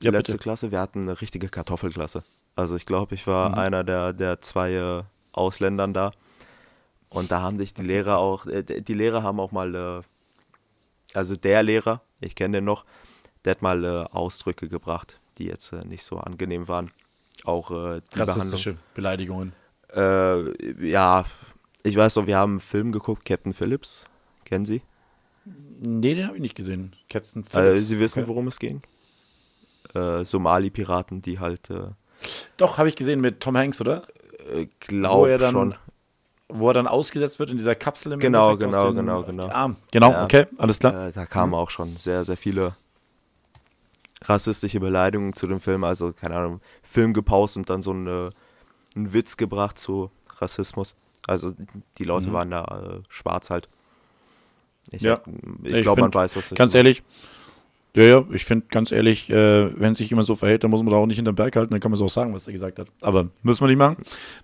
[0.00, 0.42] Ja, Letzte bitte.
[0.42, 2.24] Klasse, wir hatten eine richtige Kartoffelklasse.
[2.56, 3.54] Also ich glaube, ich war Mhm.
[3.58, 6.12] einer der, der zwei äh, Ausländern da.
[7.08, 10.02] Und da haben sich die Lehrer auch, äh, die Lehrer haben auch mal, äh,
[11.16, 12.84] also der Lehrer, ich kenne den noch,
[13.44, 16.90] der hat mal Ausdrücke gebracht, die jetzt nicht so angenehm waren.
[17.44, 18.26] Auch äh, die Behandlung.
[18.28, 19.52] Rassistische Beleidigungen.
[19.94, 21.24] Äh, ja,
[21.82, 24.06] ich weiß noch, wir haben einen Film geguckt, Captain Phillips.
[24.44, 24.82] Kennen Sie?
[25.44, 26.96] Nee, den habe ich nicht gesehen.
[27.10, 27.88] Captain Äh, Phillips.
[27.88, 28.28] Sie wissen, Okay.
[28.28, 28.80] worum es ging?
[29.94, 31.88] Äh, Somali-Piraten, die halt, äh,
[32.56, 34.04] Doch, habe ich gesehen mit Tom Hanks, oder?
[34.52, 35.74] äh, Wo glaub er dann, schon.
[36.48, 39.48] Wo er dann ausgesetzt wird in dieser Kapsel im Genau, Endeffekt genau, den genau, genau.
[39.48, 39.76] Arm.
[39.90, 40.24] Genau, Ja.
[40.24, 41.08] okay, alles klar.
[41.08, 42.76] Äh, da kamen auch schon sehr, sehr viele
[44.24, 45.84] rassistische Beleidigungen zu dem Film.
[45.84, 48.30] Also, keine Ahnung, Film gepaust und dann so eine,
[48.94, 50.94] einen Witz gebracht zu Rassismus.
[51.26, 51.54] Also,
[51.98, 52.32] die Leute Mhm.
[52.34, 53.68] waren da äh, schwarz halt.
[54.90, 55.20] Ich, Ja.
[55.62, 57.02] ich Ich glaube, man weiß, was ich Ganz ehrlich,
[57.94, 60.90] ja, ja, ich finde ganz ehrlich, äh, wenn sich jemand so verhält, dann muss man
[60.90, 62.78] da auch nicht hinterm Berg halten, dann kann man so auch sagen, was er gesagt
[62.78, 62.88] hat.
[63.00, 63.96] Aber müssen wir nicht machen.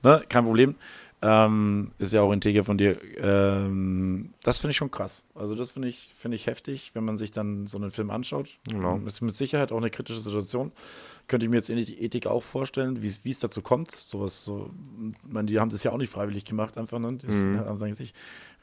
[0.03, 0.23] Ne?
[0.29, 0.77] Kein Problem.
[1.23, 2.97] Ähm, ist ja auch integer von dir.
[3.21, 5.25] Ähm, das finde ich schon krass.
[5.35, 8.49] Also das finde ich, finde ich heftig, wenn man sich dann so einen Film anschaut.
[8.69, 8.99] Genau.
[9.05, 10.73] Ist mit Sicherheit auch eine kritische Situation.
[11.31, 13.93] Könnte ich mir jetzt in die Ethik auch vorstellen, wie es dazu kommt.
[13.95, 14.69] Sowas so,
[15.27, 17.13] ich meine, die haben das ja auch nicht freiwillig gemacht, einfach, ne?
[17.19, 17.57] Die Mhm.
[17.57, 18.15] haben sagen sich,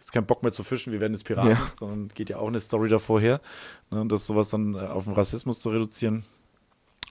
[0.02, 1.72] ist kein Bock mehr zu fischen, wir werden jetzt Piraten, Ja.
[1.80, 3.40] sondern geht ja auch eine Story davor her,
[3.90, 4.02] ne?
[4.02, 6.26] Und das sowas dann äh, auf den Rassismus zu reduzieren.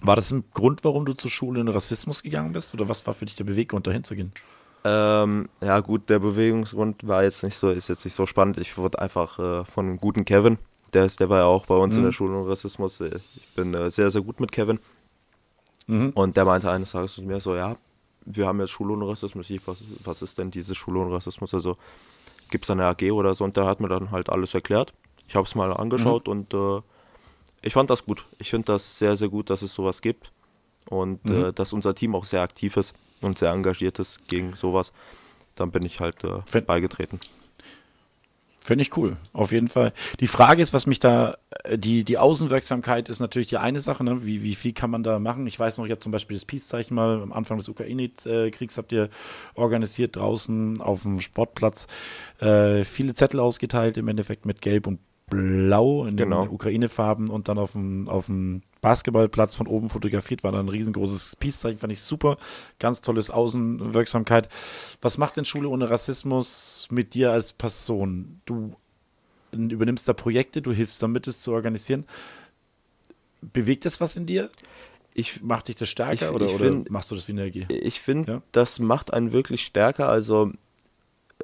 [0.02, 2.74] War das ein Grund, warum du zur Schule in Rassismus gegangen bist?
[2.74, 4.32] Oder was war für dich der Beweggrund, dahin zu gehen?
[4.84, 8.58] Ähm, ja gut, der Bewegungsgrund war jetzt nicht so, ist jetzt nicht so spannend.
[8.58, 10.58] Ich wurde einfach äh, von einem guten Kevin,
[10.92, 12.06] der ist, der war ja auch bei uns in Mhm.
[12.08, 13.00] der Schule und Rassismus.
[13.00, 14.78] äh, Ich bin äh, sehr, sehr gut mit Kevin.
[15.86, 16.10] Mhm.
[16.10, 17.76] Und der meinte eines Tages zu mir so, ja,
[18.24, 19.48] wir haben jetzt Schule und Rassismus.
[19.50, 21.54] Ich, was, was ist denn diese Schule und Rassismus?
[21.54, 21.76] Also
[22.50, 23.44] gibt es eine AG oder so?
[23.44, 24.92] Und der hat mir dann halt alles erklärt.
[25.28, 26.80] Ich habe es mal angeschaut und äh,
[27.62, 28.24] ich fand das gut.
[28.38, 30.32] Ich finde das sehr, sehr gut, dass es sowas gibt.
[30.88, 31.44] Und Mhm.
[31.46, 34.92] äh, dass unser Team auch sehr aktiv ist und sehr engagiert ist gegen sowas.
[35.56, 37.18] Dann bin ich halt äh, Wenn- beigetreten.
[38.66, 39.92] Finde ich cool, auf jeden Fall.
[40.18, 44.02] Die Frage ist, was mich da, äh, die, die Außenwirksamkeit ist natürlich die eine Sache,
[44.02, 44.24] ne?
[44.24, 45.46] wie, wie viel kann man da machen?
[45.46, 48.90] Ich weiß noch, ich habe zum Beispiel das Peace-Zeichen mal am Anfang des Ukraine-Kriegs habt
[48.90, 49.08] ihr
[49.54, 51.86] organisiert draußen auf dem Sportplatz.
[52.40, 56.44] Äh, viele Zettel ausgeteilt, im Endeffekt mit Gelb und Blau in Genau.
[56.44, 60.68] den Ukraine-Farben und dann auf dem, auf dem Basketballplatz von oben fotografiert, war dann ein
[60.68, 62.38] riesengroßes Peace-Zeichen, fand ich super.
[62.78, 64.48] Ganz tolles Außenwirksamkeit.
[65.02, 68.40] Was macht denn Schule ohne Rassismus mit dir als Person?
[68.46, 68.76] Du
[69.52, 72.04] übernimmst da Projekte, du hilfst damit, es zu organisieren.
[73.40, 74.50] Bewegt das was in dir?
[75.12, 77.66] Ich, Macht dich das stärker Ich- oder, ich oder find- machst du das wie AG?
[77.70, 78.42] ich finde, Ja.
[78.52, 80.08] das macht einen wirklich stärker.
[80.08, 80.52] Also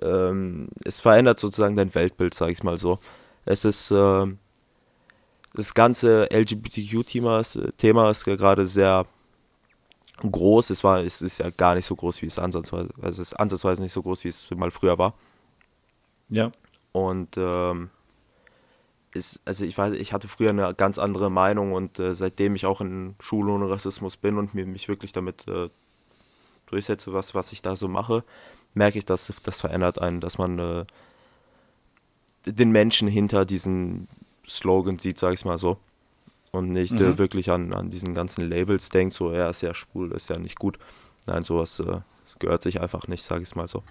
[0.01, 2.99] ähm, es verändert sozusagen dein Weltbild, sage ich mal so.
[3.45, 4.39] Es ist ähm,
[5.55, 9.07] das ganze LGBTQ-Thema ist, Thema ist ja gerade sehr
[10.21, 10.71] groß.
[10.71, 13.35] Es war, es ist ja gar nicht so groß, wie es ansatzweise, also es ist
[13.35, 15.15] ansatzweise nicht so groß, wie es mal früher war.
[16.29, 16.51] Ja.
[16.93, 17.91] Und ähm,
[19.13, 22.67] ist, also ich weiß, ich hatte früher eine ganz andere Meinung und äh, seitdem ich
[22.67, 25.69] auch in Schule ohne Rassismus bin und mir, mich wirklich damit äh,
[26.67, 28.25] durchsetze, was, was ich da so mache,
[28.75, 30.85] merke ich, dass das verändert einen, dass man äh,
[32.47, 34.09] den Menschen hinter diesen
[34.47, 35.79] Slogan sieht, sag ich mal so.
[36.51, 37.19] Und nicht äh, Mhm.
[37.19, 40.59] wirklich an, an diesen ganzen Labels denkt, so, er ist ja schwul, ist ja nicht
[40.59, 40.79] gut.
[41.27, 42.01] Nein, sowas äh,
[42.39, 43.83] gehört sich einfach nicht, sag ich mal so.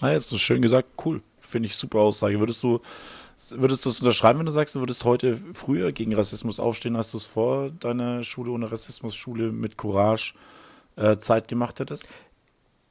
[0.00, 0.88] Ah, jetzt ist schön gesagt.
[1.04, 1.22] Cool.
[1.40, 2.38] Finde ich super Aussage.
[2.38, 2.80] Würdest du
[3.56, 7.10] würdest du es unterschreiben, wenn du sagst, du würdest heute früher gegen Rassismus aufstehen, als
[7.10, 10.34] du es vor deiner Schule ohne Rassismus, Schule mit Courage
[10.94, 12.14] äh, Zeit gemacht hättest?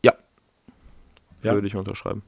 [0.04, 0.14] Ja.
[1.44, 1.54] Ja.
[1.54, 2.22] Würde ich unterschreiben.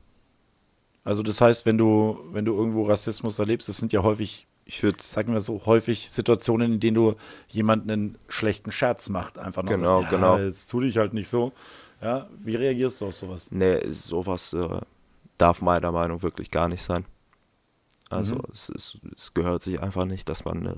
[1.03, 4.81] Also das heißt, wenn du, wenn du irgendwo Rassismus erlebst, das sind ja häufig, Ich
[4.83, 7.15] würde sagen wir so, häufig Situationen, in denen du
[7.49, 9.37] jemanden einen schlechten Scherz macht.
[9.37, 10.37] Einfach noch Genau, ja, genau.
[10.37, 11.51] Jetzt tu dich halt nicht so.
[12.01, 13.49] Ja, wie reagierst du auf sowas?
[13.51, 14.79] Nee, sowas äh,
[15.37, 17.05] darf meiner Meinung nach wirklich gar nicht sein.
[18.09, 18.41] Also Mhm.
[18.53, 20.75] es, ist, es gehört sich einfach nicht, dass man, äh,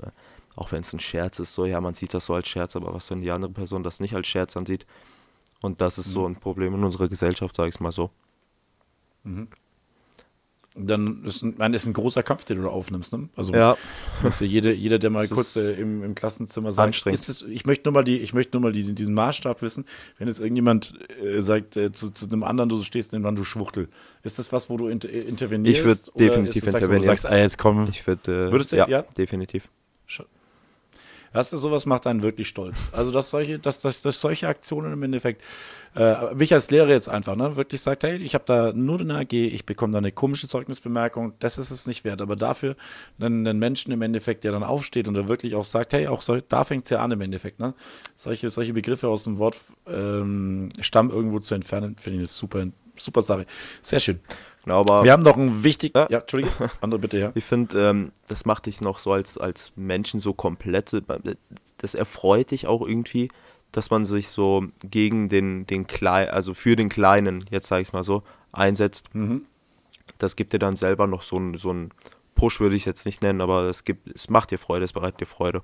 [0.56, 2.92] auch wenn es ein Scherz ist, so, ja, man sieht das so als Scherz, aber
[2.94, 4.86] was, wenn die andere Person das nicht als Scherz ansieht?
[5.60, 6.34] Und das ist so Mhm.
[6.34, 8.10] ein Problem in unserer Gesellschaft, sage ich mal so.
[10.78, 13.12] Dann ist ein, mein, ist ein großer Kampf, den du da aufnimmst.
[13.12, 13.28] Ne?
[13.36, 13.76] Also Ja,
[14.22, 17.18] Weißt du, jeder, jeder, der mal Es kurz äh, im, im Klassenzimmer sagt, anstrengend.
[17.20, 19.84] ist es, ich möchte nur mal die, ich möchte nur mal die, diesen Maßstab wissen,
[20.18, 23.88] wenn jetzt irgendjemand äh, sagt äh, zu, zu einem anderen, du stehst neben du Schwuchtel,
[24.22, 25.78] ist das was, wo du inter, äh, intervenierst?
[25.78, 27.16] Ich würd Oder definitiv das, sagst du, intervenieren.
[27.16, 29.02] Sagst, ah, jetzt komm, ich würde, äh, Würdest du- ja, ja?
[29.16, 29.68] definitiv.
[31.32, 32.76] Weißt du, sowas macht einen wirklich stolz.
[32.92, 35.42] Also, dass solche, dass, dass, dass solche Aktionen im Endeffekt,
[35.94, 39.18] äh, mich als Lehrer jetzt einfach, ne, wirklich sagt, hey, ich habe da nur eine
[39.18, 42.20] AG, ich bekomme da eine komische Zeugnisbemerkung, das ist es nicht wert.
[42.20, 42.76] Aber dafür
[43.18, 46.22] einen, einen Menschen im Endeffekt, der dann aufsteht und der wirklich auch sagt, hey, auch
[46.22, 47.74] so, da fängt es ja an im Endeffekt, ne?
[48.14, 52.66] Solche, solche Begriffe aus dem Wort ähm, Stamm irgendwo zu entfernen, finde ich eine super,
[52.96, 53.46] super Sache.
[53.82, 54.20] Sehr schön.
[54.66, 56.08] Genau, aber Wir haben noch ein wichtig, Ja.
[56.10, 56.50] ja, Entschuldige,
[56.80, 57.30] andere bitte, ja.
[57.36, 60.90] Ich finde, ähm, das macht dich noch so als, als Menschen so komplett.
[61.78, 63.30] Das erfreut dich auch irgendwie,
[63.70, 67.92] dass man sich so gegen den, den Kleinen, also für den Kleinen, jetzt sage ich
[67.92, 69.14] mal so, einsetzt.
[69.14, 69.42] Mhm.
[70.18, 71.90] Das gibt dir dann selber noch so einen so einen
[72.34, 74.92] Push, würde ich es jetzt nicht nennen, aber es gibt, es macht dir Freude, es
[74.92, 75.62] bereitet dir Freude.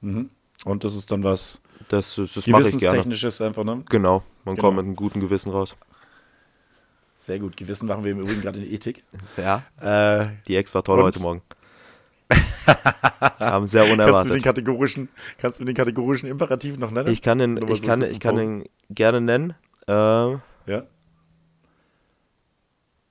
[0.00, 0.30] Mhm.
[0.64, 2.96] Und das ist dann was Das, das, das mache ich gerne.
[3.04, 3.84] Gewissenstechnisches einfach, ne?
[3.88, 4.66] Genau, man Genau.
[4.66, 5.76] kommt mit einem guten Gewissen raus.
[7.16, 7.56] Sehr gut.
[7.56, 9.04] Gewissen machen wir im Übrigen gerade in Ethik.
[9.36, 11.42] Ja, Äh, die Ex war toll heute Morgen.
[13.38, 14.42] Haben sehr kannst, du den unerwartet.
[14.42, 17.08] kategorischen, kannst du den kategorischen Imperativ noch nennen?
[17.10, 19.54] Ich kann den, ich so kann, ich kann den gerne nennen.
[19.88, 20.82] Äh, Ja.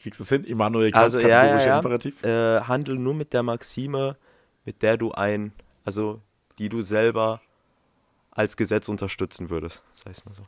[0.01, 0.43] Kriegst du es hin?
[0.43, 1.77] Immanuel Kant, Also, ja, ja, kategorischer ja.
[1.77, 2.23] Imperativ?
[2.23, 4.17] äh, handel nur mit der Maxime,
[4.65, 5.51] mit der du ein,
[5.83, 6.21] also
[6.59, 7.41] die du selber
[8.31, 9.81] als Gesetz unterstützen würdest.
[9.95, 10.43] Das heißt mal so.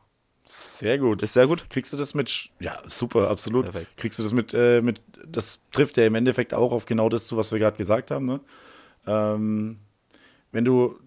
[0.79, 1.23] Sehr gut.
[1.23, 1.69] Ist sehr gut.
[1.69, 3.65] Kriegst du das mit, ja, super, absolut.
[3.65, 3.97] Perfekt.
[3.97, 7.27] Kriegst du das mit, äh, mit, das trifft ja im Endeffekt auch auf genau das
[7.27, 8.25] zu, was wir gerade gesagt haben.
[8.25, 8.39] Ne?
[9.07, 9.77] Ähm,
[10.51, 10.99] wenn du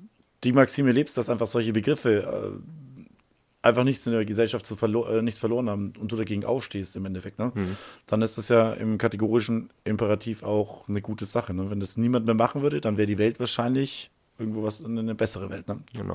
[0.44, 5.04] die Maxime lebst, dass einfach solche Begriffe äh, einfach nichts in der Gesellschaft zu verlo
[5.04, 7.52] äh, nichts verloren haben und du dagegen aufstehst im Endeffekt, ne?
[7.54, 7.76] Mhm.
[8.06, 11.52] dann ist das ja im kategorischen Imperativ auch eine gute Sache.
[11.52, 11.70] Ne?
[11.70, 15.50] Wenn das niemand mehr machen würde, dann wäre die Welt wahrscheinlich irgendwo was eine bessere
[15.50, 15.68] Welt.
[15.68, 15.80] Ne?
[15.94, 16.14] Genau.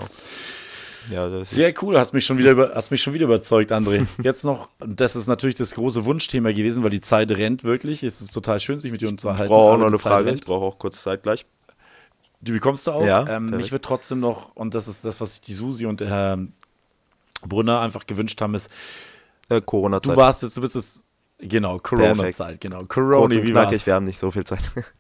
[1.12, 4.06] Ja, Sehr cool, hast mich schon wieder über, hast mich schon wieder überzeugt, André.
[4.24, 8.02] Jetzt noch, das ist natürlich das große Wunschthema gewesen, weil die Zeit rennt wirklich.
[8.04, 9.50] Es ist total schön, sich mit dir ich unterhalten.
[9.50, 10.28] brauche auch noch eine Frage.
[10.28, 10.40] rennt.
[10.40, 11.46] Ich brauche auch kurz Zeit gleich.
[12.42, 13.06] Die bekommst du auch.
[13.06, 16.00] Ja, ähm, mich wird trotzdem noch, und das ist das, was sich die Susi und
[16.00, 16.40] der Herr
[17.48, 18.70] Brunner einfach gewünscht haben, ist,
[19.50, 20.16] Äh, du Corona-Zeit.
[20.18, 21.06] warst jetzt, du bist es,
[21.40, 22.84] genau, Corona-Zeit, genau.
[22.86, 23.86] Corona, wie war's?
[23.86, 24.60] wir haben nicht so viel Zeit.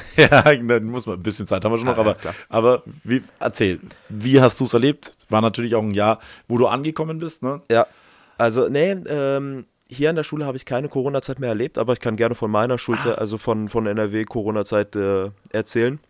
[0.16, 2.34] Ja, dann muss man ein bisschen Zeit haben wir schon noch, ja, aber, klar.
[2.48, 5.12] aber wie, erzähl, wie hast du es erlebt?
[5.28, 7.60] War natürlich auch ein Jahr, wo du angekommen bist, ne?
[7.70, 7.86] Ja,
[8.38, 12.00] also nee, ähm, hier an der Schule habe ich keine Corona-Zeit mehr erlebt, aber ich
[12.00, 13.20] kann gerne von meiner Schulzeit, Ah.
[13.20, 16.00] also von, von NRW Corona-Zeit äh, erzählen.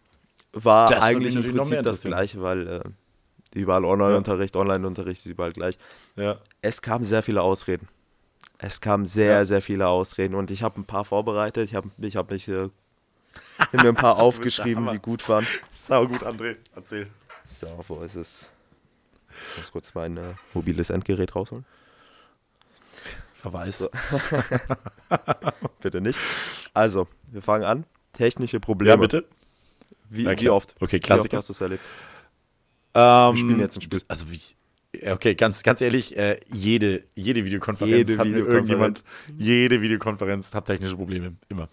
[0.53, 2.81] War Das eigentlich im Prinzip das gleiche, weil äh,
[3.59, 5.79] überall Online-Unterricht, Online-Unterricht ist überall gleich.
[6.17, 6.37] Ja.
[6.61, 7.89] Es kamen sehr viele Ausreden.
[8.59, 9.45] Es kamen sehr, Ja.
[9.45, 11.65] sehr viele Ausreden und ich habe ein paar vorbereitet.
[11.69, 12.69] Ich habe ich hab mich äh,
[13.59, 15.47] hab mir ein paar aufgeschrieben, die gut waren.
[15.71, 17.09] Sau gut, André, erzähl.
[17.45, 18.51] So, wo ist es?
[19.53, 21.65] Ich muss kurz mein äh, mobiles Endgerät rausholen.
[23.35, 23.79] Verweis.
[23.81, 23.89] So.
[25.83, 26.21] Bitte nicht.
[26.75, 27.85] Also, wir fangen an.
[28.13, 28.91] Technische Probleme.
[28.91, 29.25] Ja, bitte.
[30.11, 30.75] Wie, Ja, wie oft?
[30.81, 31.37] Okay, Wie oft Klassiker.
[31.39, 31.83] hast du es erlebt?
[32.95, 34.03] Ähm, spielen jetzt ein Spiel.
[34.07, 34.41] Also wie?
[34.95, 38.55] ja, Okay, ganz, ganz ehrlich, äh, jede, jede Videokonferenz Jede hat Videokonferenz.
[38.55, 39.05] irgendjemand,
[39.39, 41.69] jede Videokonferenz hat technische Probleme, immer.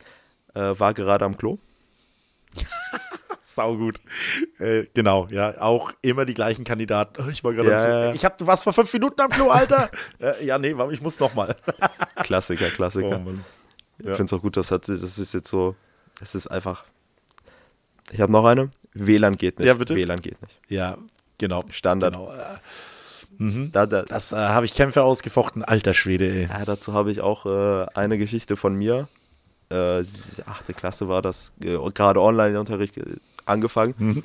[0.54, 1.58] Äh, war gerade am Klo.
[3.42, 4.00] Saugut.
[4.60, 7.22] Äh, genau, ja, auch immer die gleichen Kandidaten.
[7.22, 8.14] Oh, ich war gerade, Ja, ja.
[8.14, 9.90] ich hab, du warst vor fünf Minuten am Klo, Alter.
[10.22, 11.56] äh, ja, nee, ich muss noch mal.
[12.24, 13.18] Klassiker, Klassiker.
[13.18, 13.44] Oh, Mann.
[14.00, 15.76] Ich finde es auch gut, das, hat, das ist jetzt so,
[16.20, 16.86] das ist einfach.
[18.12, 18.72] Ich habe noch eine.
[18.94, 19.68] WLAN geht nicht.
[19.68, 19.96] Ja, bitte?
[19.96, 20.58] WLAN geht nicht.
[20.70, 20.98] Ja,
[21.38, 21.64] genau.
[21.70, 22.14] Standard.
[22.14, 22.32] Genau.
[22.32, 26.48] Äh, Da, da, Das äh, habe ich Kämpfe ausgefochten, alter Schwede, ey.
[26.48, 29.08] ja, dazu habe ich auch äh, eine Geschichte von mir.
[29.70, 30.04] Äh,
[30.46, 33.04] achte Klasse war das, äh, gerade Online-Unterricht äh,
[33.46, 33.94] angefangen.
[33.98, 34.24] Mhm.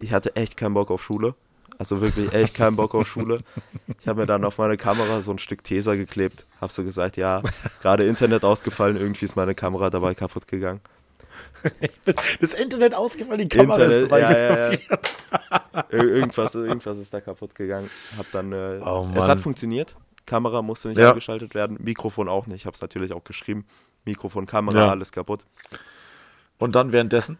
[0.00, 1.34] Ich hatte echt keinen Bock auf Schule.
[1.78, 3.40] Also wirklich echt keinen Bock auf Schule.
[4.00, 6.46] Ich habe mir dann auf meine Kamera so ein Stück Tesa geklebt.
[6.60, 7.42] Habe so gesagt, ja,
[7.82, 10.80] gerade Internet ausgefallen, irgendwie ist meine Kamera dabei kaputt gegangen.
[12.40, 15.92] Das Internet ausgefallen, die Kamera ist Internet, dabei ja, ja, ja.
[15.92, 17.90] irgendwas, irgendwas ist da kaputt gegangen.
[18.16, 19.96] Hab dann, äh, Oh, es hat funktioniert.
[20.26, 21.10] Kamera musste nicht Ja.
[21.10, 22.56] angeschaltet werden, Mikrofon auch nicht.
[22.60, 23.64] Ich habe es natürlich auch geschrieben.
[24.06, 24.90] Mikrofon, Kamera, Ja.
[24.90, 25.44] alles kaputt.
[26.58, 27.38] Und dann währenddessen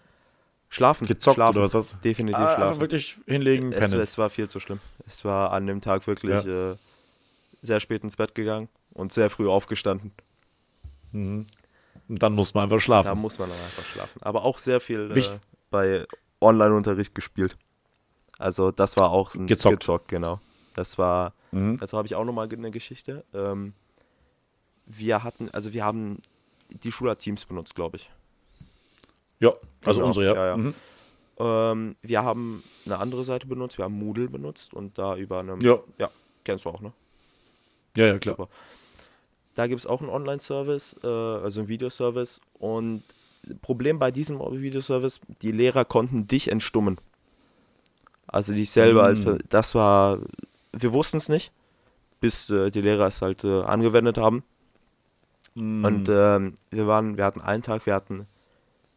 [0.69, 1.57] Schlafen, gezockt schlafen.
[1.59, 2.05] oder was hast?
[2.05, 2.81] Definitiv Ah, einfach schlafen.
[2.81, 4.01] wirklich hinlegen, Es, pennen.
[4.01, 4.81] es war viel zu schlimm.
[5.07, 6.75] Es war an dem Tag wirklich äh,
[7.63, 10.13] sehr spät ins Bett gegangen und sehr früh aufgestanden.
[11.13, 11.47] Und
[12.09, 13.19] dann muss man einfach Da schlafen.
[13.19, 14.21] muss man einfach schlafen.
[14.23, 15.39] Aber auch sehr viel äh,
[15.71, 16.07] bei
[16.41, 17.57] Online-Unterricht gespielt.
[18.39, 19.89] Also das war auch ein Gezockt.
[20.09, 20.41] genau.
[20.75, 21.79] Das war, Mhm.
[21.79, 23.25] dazu habe ich auch nochmal eine Geschichte.
[23.33, 23.73] Ähm,
[24.85, 26.21] wir hatten, also wir haben,
[26.71, 28.11] die Schule hat Teams benutzt, glaube ich.
[29.41, 29.53] Ja,
[29.85, 30.07] also Genau.
[30.09, 30.35] unsere, ja.
[30.35, 30.57] Ja, ja.
[30.57, 30.75] Mhm.
[31.39, 35.61] Ähm, wir haben eine andere Seite benutzt, wir haben Moodle benutzt und da über einem,
[35.61, 35.79] Ja.
[35.99, 36.11] ja
[36.45, 36.93] kennst du auch, ne?
[37.97, 38.37] ja, ja, klar.
[38.37, 38.49] Super.
[39.55, 42.41] Da gibt es auch einen Online-Service, äh, also einen Videoservice.
[42.59, 43.03] Und
[43.63, 46.99] Problem bei diesem Videoservice, die Lehrer konnten dich entstummen.
[48.27, 49.39] Also dich selber als Mm.
[49.49, 50.19] Das war,
[50.73, 51.53] wir wussten es nicht,
[52.21, 54.43] bis äh, die Lehrer es halt äh, angewendet haben.
[55.57, 55.85] Mhm.
[55.85, 58.27] Und ähm, wir waren, wir hatten einen Tag, wir hatten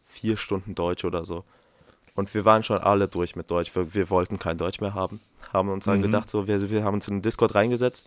[0.07, 1.43] vier Stunden Deutsch oder so.
[2.15, 3.73] Und wir waren schon alle durch mit Deutsch.
[3.75, 5.19] Wir, wir wollten kein Deutsch mehr haben.
[5.53, 6.03] Haben uns dann Mhm.
[6.03, 8.05] gedacht, so, wir, wir haben uns in den Discord reingesetzt,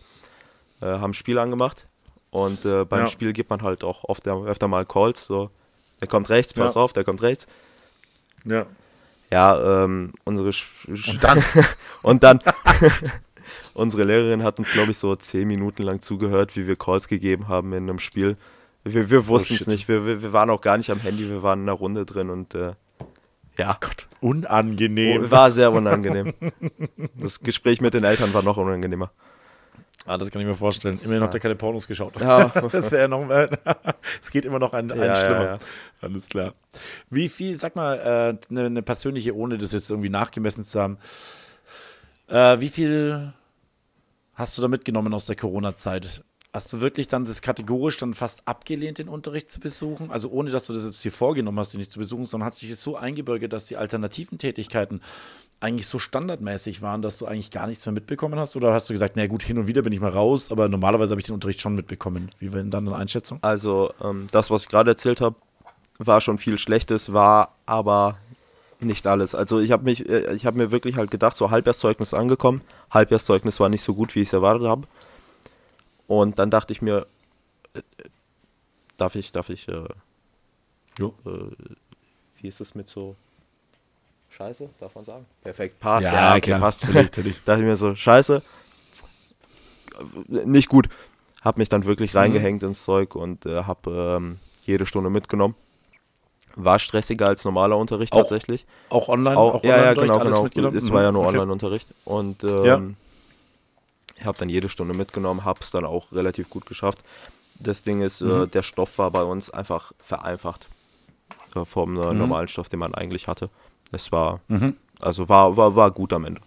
[0.81, 1.87] äh, haben ein Spiel angemacht.
[2.29, 3.07] Und äh, beim Ja.
[3.07, 5.25] Spiel gibt man halt auch oft, öfter mal Calls.
[5.25, 5.49] So,
[6.01, 6.81] der kommt rechts, pass Ja.
[6.81, 7.47] auf, der kommt rechts.
[8.45, 8.65] ja.
[9.31, 10.67] Ja, ähm, unsere Sch
[11.19, 11.43] dann?
[12.03, 12.39] und dann
[13.73, 17.47] unsere Lehrerin hat uns, glaube ich, so zehn Minuten lang zugehört, wie wir Calls gegeben
[17.47, 18.37] haben in einem Spiel.
[18.83, 19.67] Wir, wir wussten es shit.
[19.67, 19.87] nicht.
[19.87, 22.29] Wir, wir, wir waren auch gar nicht am Handy, wir waren in einer Runde drin
[22.29, 22.73] und äh,
[23.57, 23.77] ja,
[24.19, 25.25] Unangenehm.
[25.25, 26.33] oh, war sehr unangenehm.
[27.15, 29.11] Das Gespräch mit den Eltern war noch unangenehmer.
[30.05, 30.99] Ah, das kann ich mir vorstellen.
[31.03, 32.19] Immerhin habt ihr keine Pornos geschaut.
[32.19, 32.51] Ja.
[32.71, 33.49] Das wäre noch mal.
[34.21, 35.45] Es geht immer noch ein, ein Ja, ja, schlimmer.
[35.45, 35.59] ja.
[36.01, 36.53] Alles klar.
[37.09, 37.99] Wie viel, sag mal,
[38.49, 40.97] eine äh, ne persönliche, ohne das jetzt irgendwie nachgemessen zu haben,
[42.27, 43.33] äh, wie viel
[44.33, 46.23] hast du da mitgenommen aus der Corona-Zeit?
[46.53, 50.11] Hast du wirklich dann das kategorisch dann fast abgelehnt, den Unterricht zu besuchen?
[50.11, 52.53] Also ohne, dass du das jetzt hier vorgenommen hast, den nicht zu besuchen, sondern hat
[52.53, 55.01] sich das so eingebürgert, dass die alternativen Tätigkeiten
[55.59, 58.55] eigentlich so standardmäßig waren, dass du eigentlich gar nichts mehr mitbekommen hast?
[58.55, 61.11] Oder hast du gesagt, na gut, hin und wieder bin ich mal raus, aber normalerweise
[61.11, 62.29] habe ich den Unterricht schon mitbekommen?
[62.37, 63.39] Wie war denn dann deine Einschätzung?
[63.41, 65.35] Also, ähm, das, was ich gerade erzählt habe,
[65.97, 68.17] war schon viel Schlechtes, war aber
[68.85, 69.35] nicht alles.
[69.35, 72.61] Also ich habe mich, äh, ich habe mir wirklich halt gedacht, so Halbjahrszeugnis angekommen.
[72.91, 74.87] Halbjahrszeugnis war nicht so gut, wie ich es erwartet habe.
[76.07, 77.07] Und dann dachte ich mir,
[77.73, 77.83] äh, äh,
[78.97, 79.85] darf ich, darf ich, äh,
[80.99, 81.13] Jo.
[81.25, 81.29] äh,
[82.41, 83.15] wie ist es mit so
[84.29, 85.25] Scheiße, darf man sagen?
[85.41, 86.05] Perfekt, passt.
[86.05, 86.83] Ja, okay, klar, passt.
[86.83, 87.43] natürlich, natürlich.
[87.43, 88.41] dachte ich mir so, Scheiße,
[90.27, 90.89] nicht gut.
[91.41, 95.55] Hab mich dann wirklich reingehängt ins Zeug und äh, hab ähm, jede Stunde mitgenommen.
[96.55, 98.65] War stressiger als normaler Unterricht Auch tatsächlich.
[98.89, 99.37] Auch online?
[99.37, 100.43] Auch, ja, ja, genau, alles genau.
[100.43, 100.77] mitgenommen?
[100.77, 101.37] Es war ja nur Mhm, okay.
[101.39, 101.87] Online-Unterricht.
[102.05, 102.81] Und ähm, Ja.
[104.19, 106.99] ich habe dann jede Stunde mitgenommen, habe es dann auch relativ gut geschafft.
[107.59, 108.51] Das Ding ist, äh, Mhm.
[108.51, 110.67] der Stoff war bei uns einfach vereinfacht
[111.55, 112.19] äh, vom äh, Mhm.
[112.19, 113.49] normalen Stoff, den man eigentlich hatte.
[113.91, 114.75] Es war, Mhm.
[115.01, 116.41] also war, war, war gut am Ende.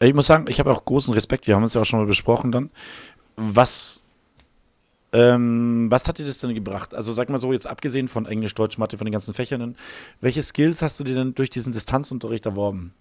[0.00, 1.46] Ich muss sagen, ich habe auch großen Respekt.
[1.46, 2.70] Wir haben es ja auch schon mal besprochen dann.
[3.36, 4.06] Was,
[5.14, 6.92] ähm, was hat dir das denn gebracht?
[6.92, 9.76] Also sag mal so, jetzt abgesehen von Englisch, Deutsch, Mathe, von den ganzen Fächern,
[10.20, 12.92] welche Skills hast du dir denn durch diesen Distanzunterricht erworben?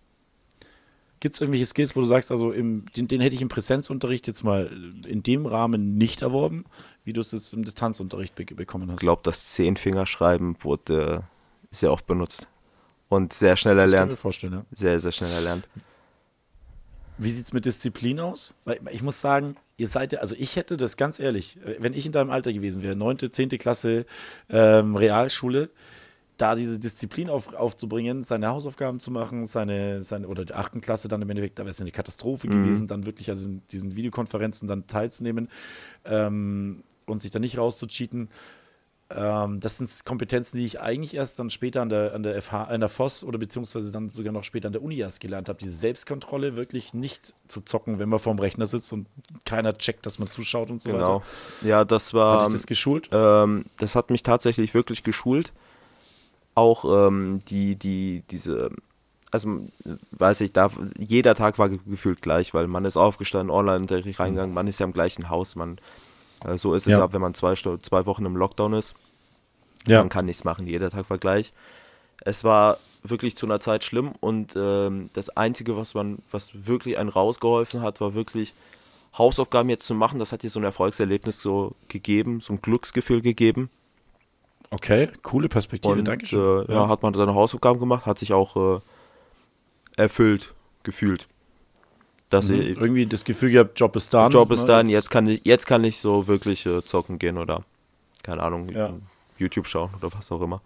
[1.20, 4.28] Gibt es irgendwelche Skills, wo du sagst, also im, den, den hätte ich im Präsenzunterricht
[4.28, 4.70] jetzt mal
[5.08, 6.66] in dem Rahmen nicht erworben,
[7.04, 8.96] wie du es jetzt im Distanzunterricht be bekommen hast?
[8.96, 12.48] Ich glaube, das Zehnfingerschreiben wurde äh, sehr oft benutzt.
[13.10, 14.20] Und sehr schnell das kann ich mir erlernt.
[14.20, 14.66] vorstellen, ja.
[14.76, 15.68] Sehr, sehr schnell erlernt.
[17.18, 18.56] Wie sieht es mit Disziplin aus?
[18.66, 21.94] Weil ich muss sagen, ihr seid ja, also ich hätte das ganz ehrlich, äh, wenn
[21.94, 23.50] ich in deinem Alter gewesen wäre, 9., 10.
[23.50, 24.06] Klasse
[24.50, 25.70] ähm, Realschule,
[26.38, 30.82] da diese Disziplin auf, aufzubringen, seine Hausaufgaben zu machen, seine, seine oder die 8.
[30.82, 32.64] Klasse dann im Endeffekt, da wäre es eine Katastrophe Mhm.
[32.64, 35.50] gewesen, dann wirklich also in diesen Videokonferenzen dann teilzunehmen
[36.06, 38.30] ähm, und sich dann nicht rauszucheaten.
[39.16, 42.66] Ähm, das sind Kompetenzen, die ich eigentlich erst dann später an der, an der FH,
[42.66, 45.60] an der FOS oder beziehungsweise dann sogar noch später an der Uni erst gelernt habe.
[45.60, 49.08] Diese Selbstkontrolle, wirklich nicht zu zocken, wenn man vorm Rechner sitzt und
[49.46, 51.16] keiner checkt, dass man zuschaut und so Genau.
[51.20, 51.26] weiter.
[51.68, 52.42] Ja, das war.
[52.44, 53.10] Hat dich das geschult?
[53.12, 55.54] Ähm, das hat mich tatsächlich wirklich geschult.
[56.56, 58.70] Auch ähm, die, die, diese,
[59.32, 59.68] also
[60.12, 64.54] weiß ich, da, jeder Tag war ge- gefühlt gleich, weil man ist aufgestanden, Online-Unterricht reingegangen,
[64.54, 65.80] man ist ja im gleichen Haus, man,
[66.56, 67.00] so ist es Ja.
[67.00, 68.94] ja, wenn man zwei, zwei Wochen im Lockdown ist.
[69.88, 70.00] Ja.
[70.00, 71.54] Man kann nichts machen, jeder Tag war gleich.
[72.22, 76.98] Es war wirklich zu einer Zeit schlimm und ähm, das Einzige, was man, was wirklich
[76.98, 78.54] einen rausgeholfen hat, war wirklich
[79.18, 80.20] Hausaufgaben jetzt zu machen.
[80.20, 83.70] Das hat dir so ein Erfolgserlebnis so gegeben, so ein Glücksgefühl gegeben.
[84.72, 86.66] Okay, coole Perspektive, Und Dankeschön.
[86.68, 86.88] äh, ja.
[86.88, 88.80] hat man seine Hausaufgaben gemacht, hat sich auch äh,
[89.98, 91.28] erfüllt gefühlt.
[92.34, 92.62] Dass Mhm.
[92.62, 94.34] ich, Irgendwie das Gefühl gehabt, Job ist done.
[94.34, 94.68] Job ist ne?
[94.68, 97.64] dann, jetzt kann ich, jetzt kann ich so wirklich äh, zocken gehen oder
[98.24, 98.92] keine Ahnung, Ja.
[99.38, 100.62] YouTube schauen oder was auch immer.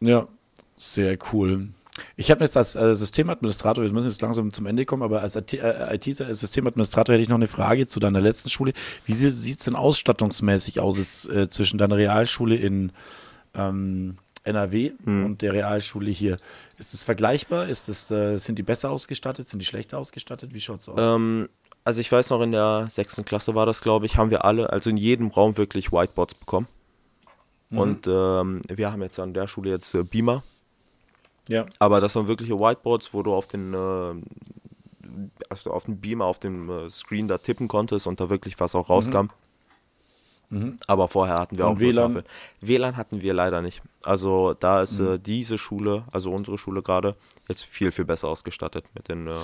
[0.00, 0.28] Ja,
[0.76, 1.68] sehr cool.
[2.16, 5.34] Ich habe jetzt als äh, Systemadministrator, wir müssen jetzt langsam zum Ende kommen, aber als
[5.34, 8.74] IT-Systemadministrator hätte ich noch eine Frage zu deiner letzten Schule.
[9.06, 12.92] Wie sieht es denn ausstattungsmäßig aus ist, äh, zwischen deiner Realschule in
[13.54, 15.24] ähm, NRW Hm.
[15.24, 16.38] und der Realschule hier?
[16.78, 17.68] Ist es vergleichbar?
[17.68, 19.46] Ist es, äh, sind die besser ausgestattet?
[19.48, 20.54] Sind die schlechter ausgestattet?
[20.54, 20.98] Wie schaut es aus?
[20.98, 21.48] Ähm,
[21.84, 24.70] also ich weiß noch, in der sechsten Klasse war das, glaube ich, haben wir alle,
[24.70, 26.66] also in jedem Raum wirklich Whiteboards bekommen.
[27.70, 27.78] Mhm.
[27.78, 30.42] Und ähm, wir haben jetzt an der Schule jetzt äh, Beamer,
[31.48, 31.66] ja.
[31.78, 34.14] aber das waren wirkliche Whiteboards, wo du auf den äh,
[35.48, 38.74] also auf den Beamer, auf dem äh, Screen da tippen konntest und da wirklich was
[38.74, 39.24] auch rauskam.
[39.26, 39.30] Mhm.
[40.86, 42.14] Aber vorher hatten wir Und auch WLAN?
[42.14, 42.24] Tafeln.
[42.60, 43.82] WLAN hatten wir leider nicht.
[44.04, 45.14] Also da ist Mhm.
[45.14, 47.16] äh, diese Schule, also unsere Schule gerade,
[47.48, 49.34] jetzt viel, viel besser ausgestattet mit den äh,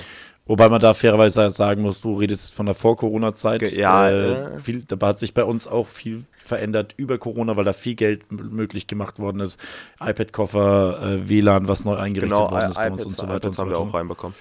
[0.46, 3.72] Wobei man da fairerweise sagen muss, du redest von der Vor-Corona-Zeit.
[3.72, 4.58] Ja, äh, äh.
[4.60, 8.30] viel, da hat sich bei uns auch viel verändert über Corona, weil da viel Geld
[8.30, 9.58] möglich gemacht worden ist.
[10.00, 13.48] iPad-Koffer, äh, WLAN, was neu eingerichtet genau, worden ist bei uns und so weiter.
[13.48, 14.36] und so haben wir auch reinbekommen.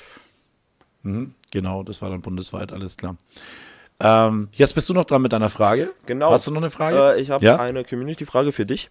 [1.04, 3.16] Mhm, genau, das war dann bundesweit, alles klar.
[4.04, 5.92] Ähm, jetzt bist du noch dran mit deiner Frage.
[6.08, 6.32] Genau.
[6.32, 7.16] Hast du noch eine Frage?
[7.18, 7.58] Äh, ich habe Ja?
[7.60, 8.90] eine Community-Frage für dich.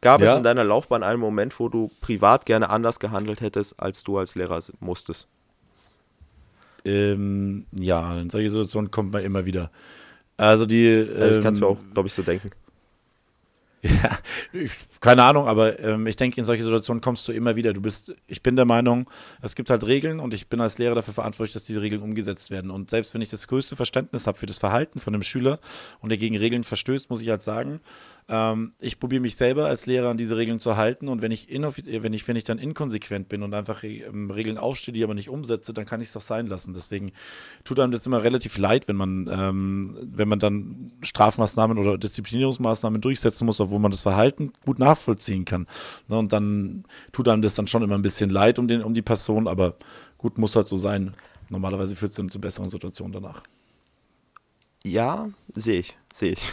[0.00, 0.36] Gab es Ja?
[0.36, 4.34] in deiner Laufbahn einen Moment, wo du privat gerne anders gehandelt hättest, als du als
[4.34, 5.26] Lehrer musstest?
[6.84, 9.70] Ähm, ja, in solche Situationen kommt man immer wieder.
[10.36, 11.08] Also die.
[11.20, 12.50] Also ich kann es mir ähm, auch, glaube ich, so denken.
[13.84, 14.18] Ja,
[14.54, 17.74] ich, keine Ahnung, aber ähm, ich denke, in solche Situationen kommst du immer wieder.
[17.74, 19.10] Du bist, ich bin der Meinung,
[19.42, 22.50] es gibt halt Regeln und ich bin als Lehrer dafür verantwortlich, dass diese Regeln umgesetzt
[22.50, 22.70] werden.
[22.70, 25.58] Und selbst wenn ich das größte Verständnis habe für das Verhalten von einem Schüler
[26.00, 27.80] und der gegen Regeln verstößt, muss ich halt sagen,
[28.26, 31.50] ähm, ich probiere mich selber als Lehrer an diese Regeln zu halten und wenn ich,
[31.52, 35.14] äh, wenn ich, wenn ich dann inkonsequent bin und einfach ähm, Regeln aufstehe, die aber
[35.14, 36.72] nicht umsetze, dann kann ich es doch sein lassen.
[36.72, 37.12] Deswegen
[37.64, 43.00] tut einem das immer relativ leid, wenn man, ähm, wenn man dann Strafmaßnahmen oder Disziplinierungsmaßnahmen
[43.02, 45.66] durchsetzen muss, obwohl man das Verhalten gut nachvollziehen kann.
[46.08, 48.94] Ne, und dann tut einem das dann schon immer ein bisschen leid um, den, um
[48.94, 49.76] die Person, aber
[50.16, 51.12] gut, muss halt so sein.
[51.50, 53.42] Normalerweise führt es dann zu besseren Situationen danach.
[54.82, 56.52] Ja, sehe ich, sehe ich.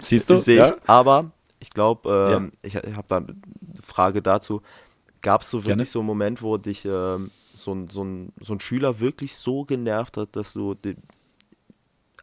[0.00, 0.38] Siehst du?
[0.38, 0.68] Sehe ja?
[0.68, 0.88] ich.
[0.88, 1.30] Aber
[1.60, 3.36] ich glaube, ähm, ich, ich habe da eine
[3.82, 4.62] Frage dazu.
[5.22, 5.84] Gab es so wirklich Gerne.
[5.84, 9.64] so einen Moment, wo dich ähm, so, ein, so, ein, so ein Schüler wirklich so
[9.64, 10.96] genervt hat, dass du den,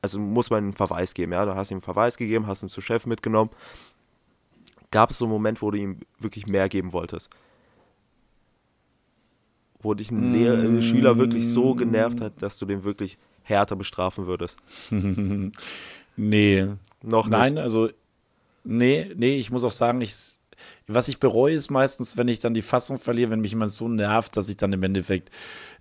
[0.01, 1.45] also muss man einen Verweis geben, ja?
[1.45, 3.51] Du hast ihm einen Verweis gegeben, hast ihn zu Chef mitgenommen.
[4.89, 7.29] Gab es so einen Moment, wo du ihm wirklich mehr geben wolltest?
[9.79, 13.75] Wo dich ein, Lehr ein Schüler wirklich so genervt hat, dass du den wirklich härter
[13.75, 14.57] bestrafen würdest?
[16.17, 16.67] Nee.
[17.03, 17.63] Noch Nein, nicht.
[17.63, 17.89] also,
[18.63, 20.36] nee, nee, ich muss auch sagen, ich,
[20.87, 23.87] was ich bereue, ist meistens, wenn ich dann die Fassung verliere, wenn mich jemand so
[23.87, 25.29] nervt, dass ich dann im Endeffekt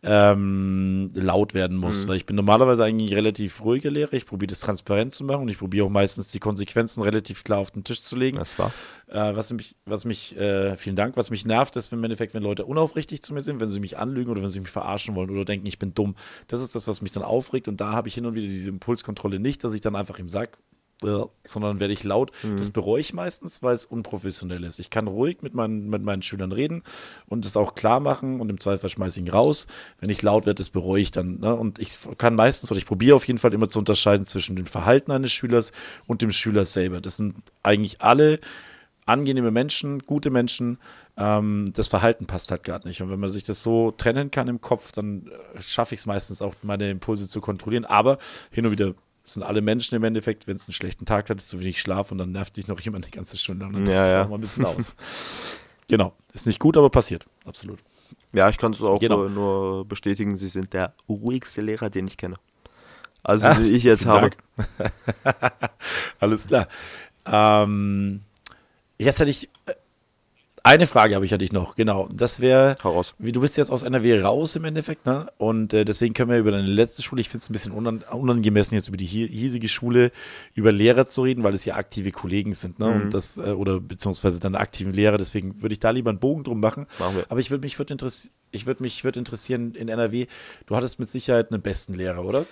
[0.02, 2.04] ähm, laut werden muss.
[2.04, 2.08] Mhm.
[2.08, 4.12] Weil ich bin normalerweise eigentlich relativ ruhiger Lehrer.
[4.14, 7.58] Ich probiere das transparent zu machen und ich probiere auch meistens die Konsequenzen relativ klar
[7.58, 8.38] auf den Tisch zu legen.
[8.38, 8.72] Das war.
[9.08, 12.42] Äh, was mich, was mich, äh, vielen Dank, was mich nervt, ist, im Endeffekt, wenn
[12.42, 15.30] Leute unaufrichtig zu mir sind, wenn sie mich anlügen oder wenn sie mich verarschen wollen
[15.30, 16.16] oder denken, ich bin dumm.
[16.48, 18.70] Das ist das, was mich dann aufregt und da habe ich hin und wieder diese
[18.70, 20.50] Impulskontrolle nicht, dass ich dann einfach ihm sage,
[21.00, 22.32] sondern werde ich laut.
[22.56, 24.78] Das bereue ich meistens, weil es unprofessionell ist.
[24.78, 26.82] Ich kann ruhig mit meinen, mit meinen Schülern reden
[27.26, 29.66] und es auch klar machen und im Zweifel schmeiße ich ihn raus.
[30.00, 31.40] Wenn ich laut werde, das bereue ich dann.
[31.40, 31.54] Ne?
[31.54, 34.66] Und ich kann meistens oder ich probiere auf jeden Fall immer zu unterscheiden zwischen dem
[34.66, 35.72] Verhalten eines Schülers
[36.06, 37.00] und dem Schüler selber.
[37.00, 38.40] Das sind eigentlich alle
[39.06, 40.78] angenehme Menschen, gute Menschen.
[41.16, 43.00] Ähm, das Verhalten passt halt gerade nicht.
[43.02, 46.06] Und wenn man sich das so trennen kann im Kopf, dann äh, schaffe ich es
[46.06, 47.84] meistens auch, meine Impulse zu kontrollieren.
[47.84, 48.18] Aber
[48.50, 48.94] hin und wieder
[49.26, 52.12] sind alle Menschen im Endeffekt, wenn es einen schlechten Tag hat, ist zu wenig Schlaf
[52.12, 53.66] und dann nervt dich noch jemand die ganze Stunde.
[53.66, 54.24] Und dann Ja, ja.
[54.24, 54.94] auch mal ein bisschen aus.
[55.88, 56.14] genau.
[56.32, 57.26] Ist nicht gut, aber passiert.
[57.44, 57.80] Absolut.
[58.32, 59.28] Ja, ich kann es auch Genau.
[59.28, 62.36] nur, nur bestätigen, Sie sind der ruhigste Lehrer, den ich kenne.
[63.24, 64.30] Also, Ah, die ich jetzt habe.
[66.20, 66.68] Alles klar.
[67.26, 68.20] Ähm,
[68.98, 69.74] Jetzt hätte ich äh,
[70.66, 72.08] eine Frage habe ich ja dich noch, genau.
[72.12, 72.76] Das wäre,
[73.18, 75.28] wie du bist jetzt aus NRW raus im Endeffekt, ne?
[75.38, 78.02] Und äh, deswegen können wir über deine letzte Schule, ich finde es ein bisschen unan
[78.10, 80.10] unangemessen, jetzt über die hiesige Schule,
[80.54, 82.88] über Lehrer zu reden, weil es ja aktive Kollegen sind, ne?
[82.88, 83.02] Mhm.
[83.02, 86.42] Und das, äh, oder beziehungsweise deine aktiven Lehrer, deswegen würde ich da lieber einen Bogen
[86.42, 86.86] drum machen.
[86.98, 87.26] Machen wir.
[87.28, 90.26] Aber ich würde mich würd interessi ich würde mich würd interessieren in NRW,
[90.66, 92.46] du hattest mit Sicherheit einen besten Lehrer, oder?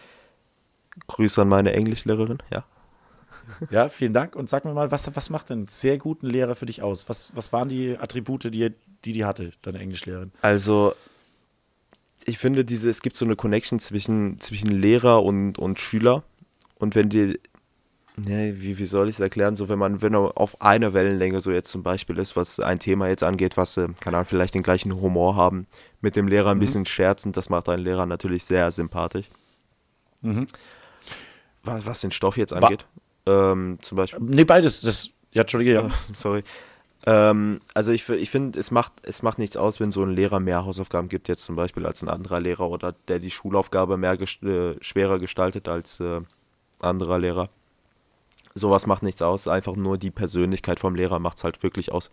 [1.09, 2.65] Grüße an meine Englischlehrerin, ja.
[3.71, 4.37] Ja, vielen Dank.
[4.37, 7.09] Und sag mir mal, was, was macht einen sehr guten Lehrer für dich aus?
[7.09, 8.73] Was, was waren die Attribute, die,
[9.05, 10.33] die die hatte, deine Englischlehrerin?
[10.43, 10.95] Also,
[12.25, 16.23] ich finde, diese, es gibt so eine Connection zwischen, zwischen Lehrer und, und Schüler.
[16.77, 17.39] Und wenn die,
[18.17, 21.41] ne, wie, wie soll ich es erklären, so wenn man, wenn er auf einer Wellenlänge
[21.41, 24.55] so jetzt zum Beispiel ist, was ein Thema jetzt angeht, was, äh, keine Ahnung, vielleicht
[24.55, 25.67] den gleichen Humor haben,
[26.01, 29.27] mit dem Lehrer ein bisschen scherzen, das macht einen Lehrer natürlich sehr sympathisch.
[30.23, 30.47] Mhm.
[31.63, 32.87] Was, was den Stoff jetzt angeht,
[33.27, 34.21] ähm, zum Beispiel.
[34.23, 34.81] Nee, beides.
[34.83, 35.91] Das, ja, Entschuldige, ja.
[36.15, 36.43] Sorry.
[37.07, 40.41] Ähm, also ich, ich finde, es macht, es macht nichts aus, wenn so ein Lehrer
[40.41, 44.17] mehr Hausaufgaben gibt, jetzt zum Beispiel als ein anderer Lehrer oder der die Schulaufgabe mehr
[44.17, 46.21] gest äh, schwerer gestaltet als äh,
[46.81, 47.51] anderer Lehrer.
[48.55, 52.11] Sowas macht nichts aus, einfach nur die Persönlichkeit vom Lehrer macht es halt wirklich aus.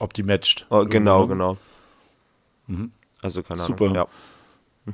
[0.00, 0.66] Ob die matcht.
[0.70, 1.28] Oh, genau, ne?
[1.28, 1.56] genau.
[2.66, 2.92] Mhm.
[3.22, 3.84] Also keine Super.
[3.84, 3.96] Ahnung.
[3.96, 4.92] Ja.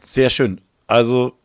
[0.00, 0.60] Sehr schön.
[0.86, 1.36] Also,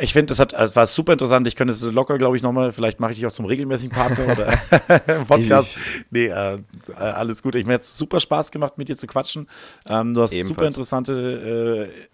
[0.00, 1.46] ich finde, das hat, es war super interessant.
[1.48, 4.32] Ich könnte es locker, glaube ich, nochmal, vielleicht mache ich dich auch zum regelmäßigen Partner
[4.32, 5.78] oder im Podcast.
[6.10, 7.54] Nee, äh, äh, alles gut.
[7.54, 9.48] Ich mir es super Spaß gemacht, mit dir zu quatschen.
[9.88, 10.48] Ähm, du hast Ebenfalls.
[10.48, 12.08] super interessante äh,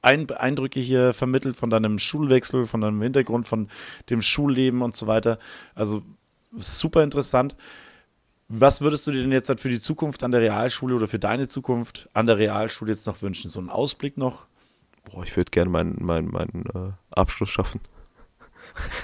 [0.00, 3.68] Ein Eindrücke hier vermittelt von deinem Schulwechsel, von deinem Hintergrund, von
[4.08, 5.38] dem Schulleben und so weiter.
[5.74, 6.02] Also
[6.56, 7.54] super interessant.
[8.48, 11.20] Was würdest du dir denn jetzt halt für die Zukunft an der Realschule oder für
[11.20, 13.50] deine Zukunft an der Realschule jetzt noch wünschen?
[13.50, 14.46] So einen Ausblick noch?
[15.04, 17.80] Boah, ich würde gerne meinen meinen meinen äh, Abschluss schaffen.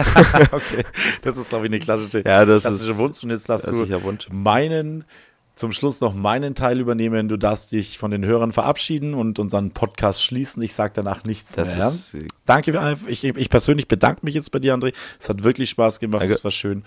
[0.53, 0.85] okay,
[1.23, 3.23] das ist, glaube ich, eine klassische, Ja, das klassische ist Wunsch.
[3.23, 3.87] Und jetzt darfst du
[4.31, 5.05] meinen,
[5.55, 7.29] zum Schluss noch meinen Teil übernehmen.
[7.29, 10.63] Du darfst dich von den Hörern verabschieden und unseren Podcast schließen.
[10.63, 11.89] Ich sage danach nichts Das mehr.
[11.89, 14.93] ist äh, Danke, für- ich, ich persönlich bedanke mich jetzt bei dir, André.
[15.19, 16.35] Es hat wirklich Spaß gemacht, Danke.
[16.35, 16.85] es war schön.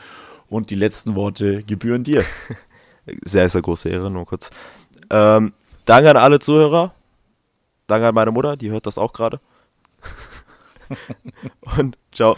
[0.48, 2.24] Und die letzten Worte gebühren dir.
[3.26, 4.50] sehr, sehr große Ehre, nur kurz.
[5.10, 5.54] Ähm,
[5.86, 6.94] danke an alle Zuhörer.
[7.90, 9.40] Danke an meine Mutter, die hört das auch gerade.
[11.78, 12.38] Und ciao.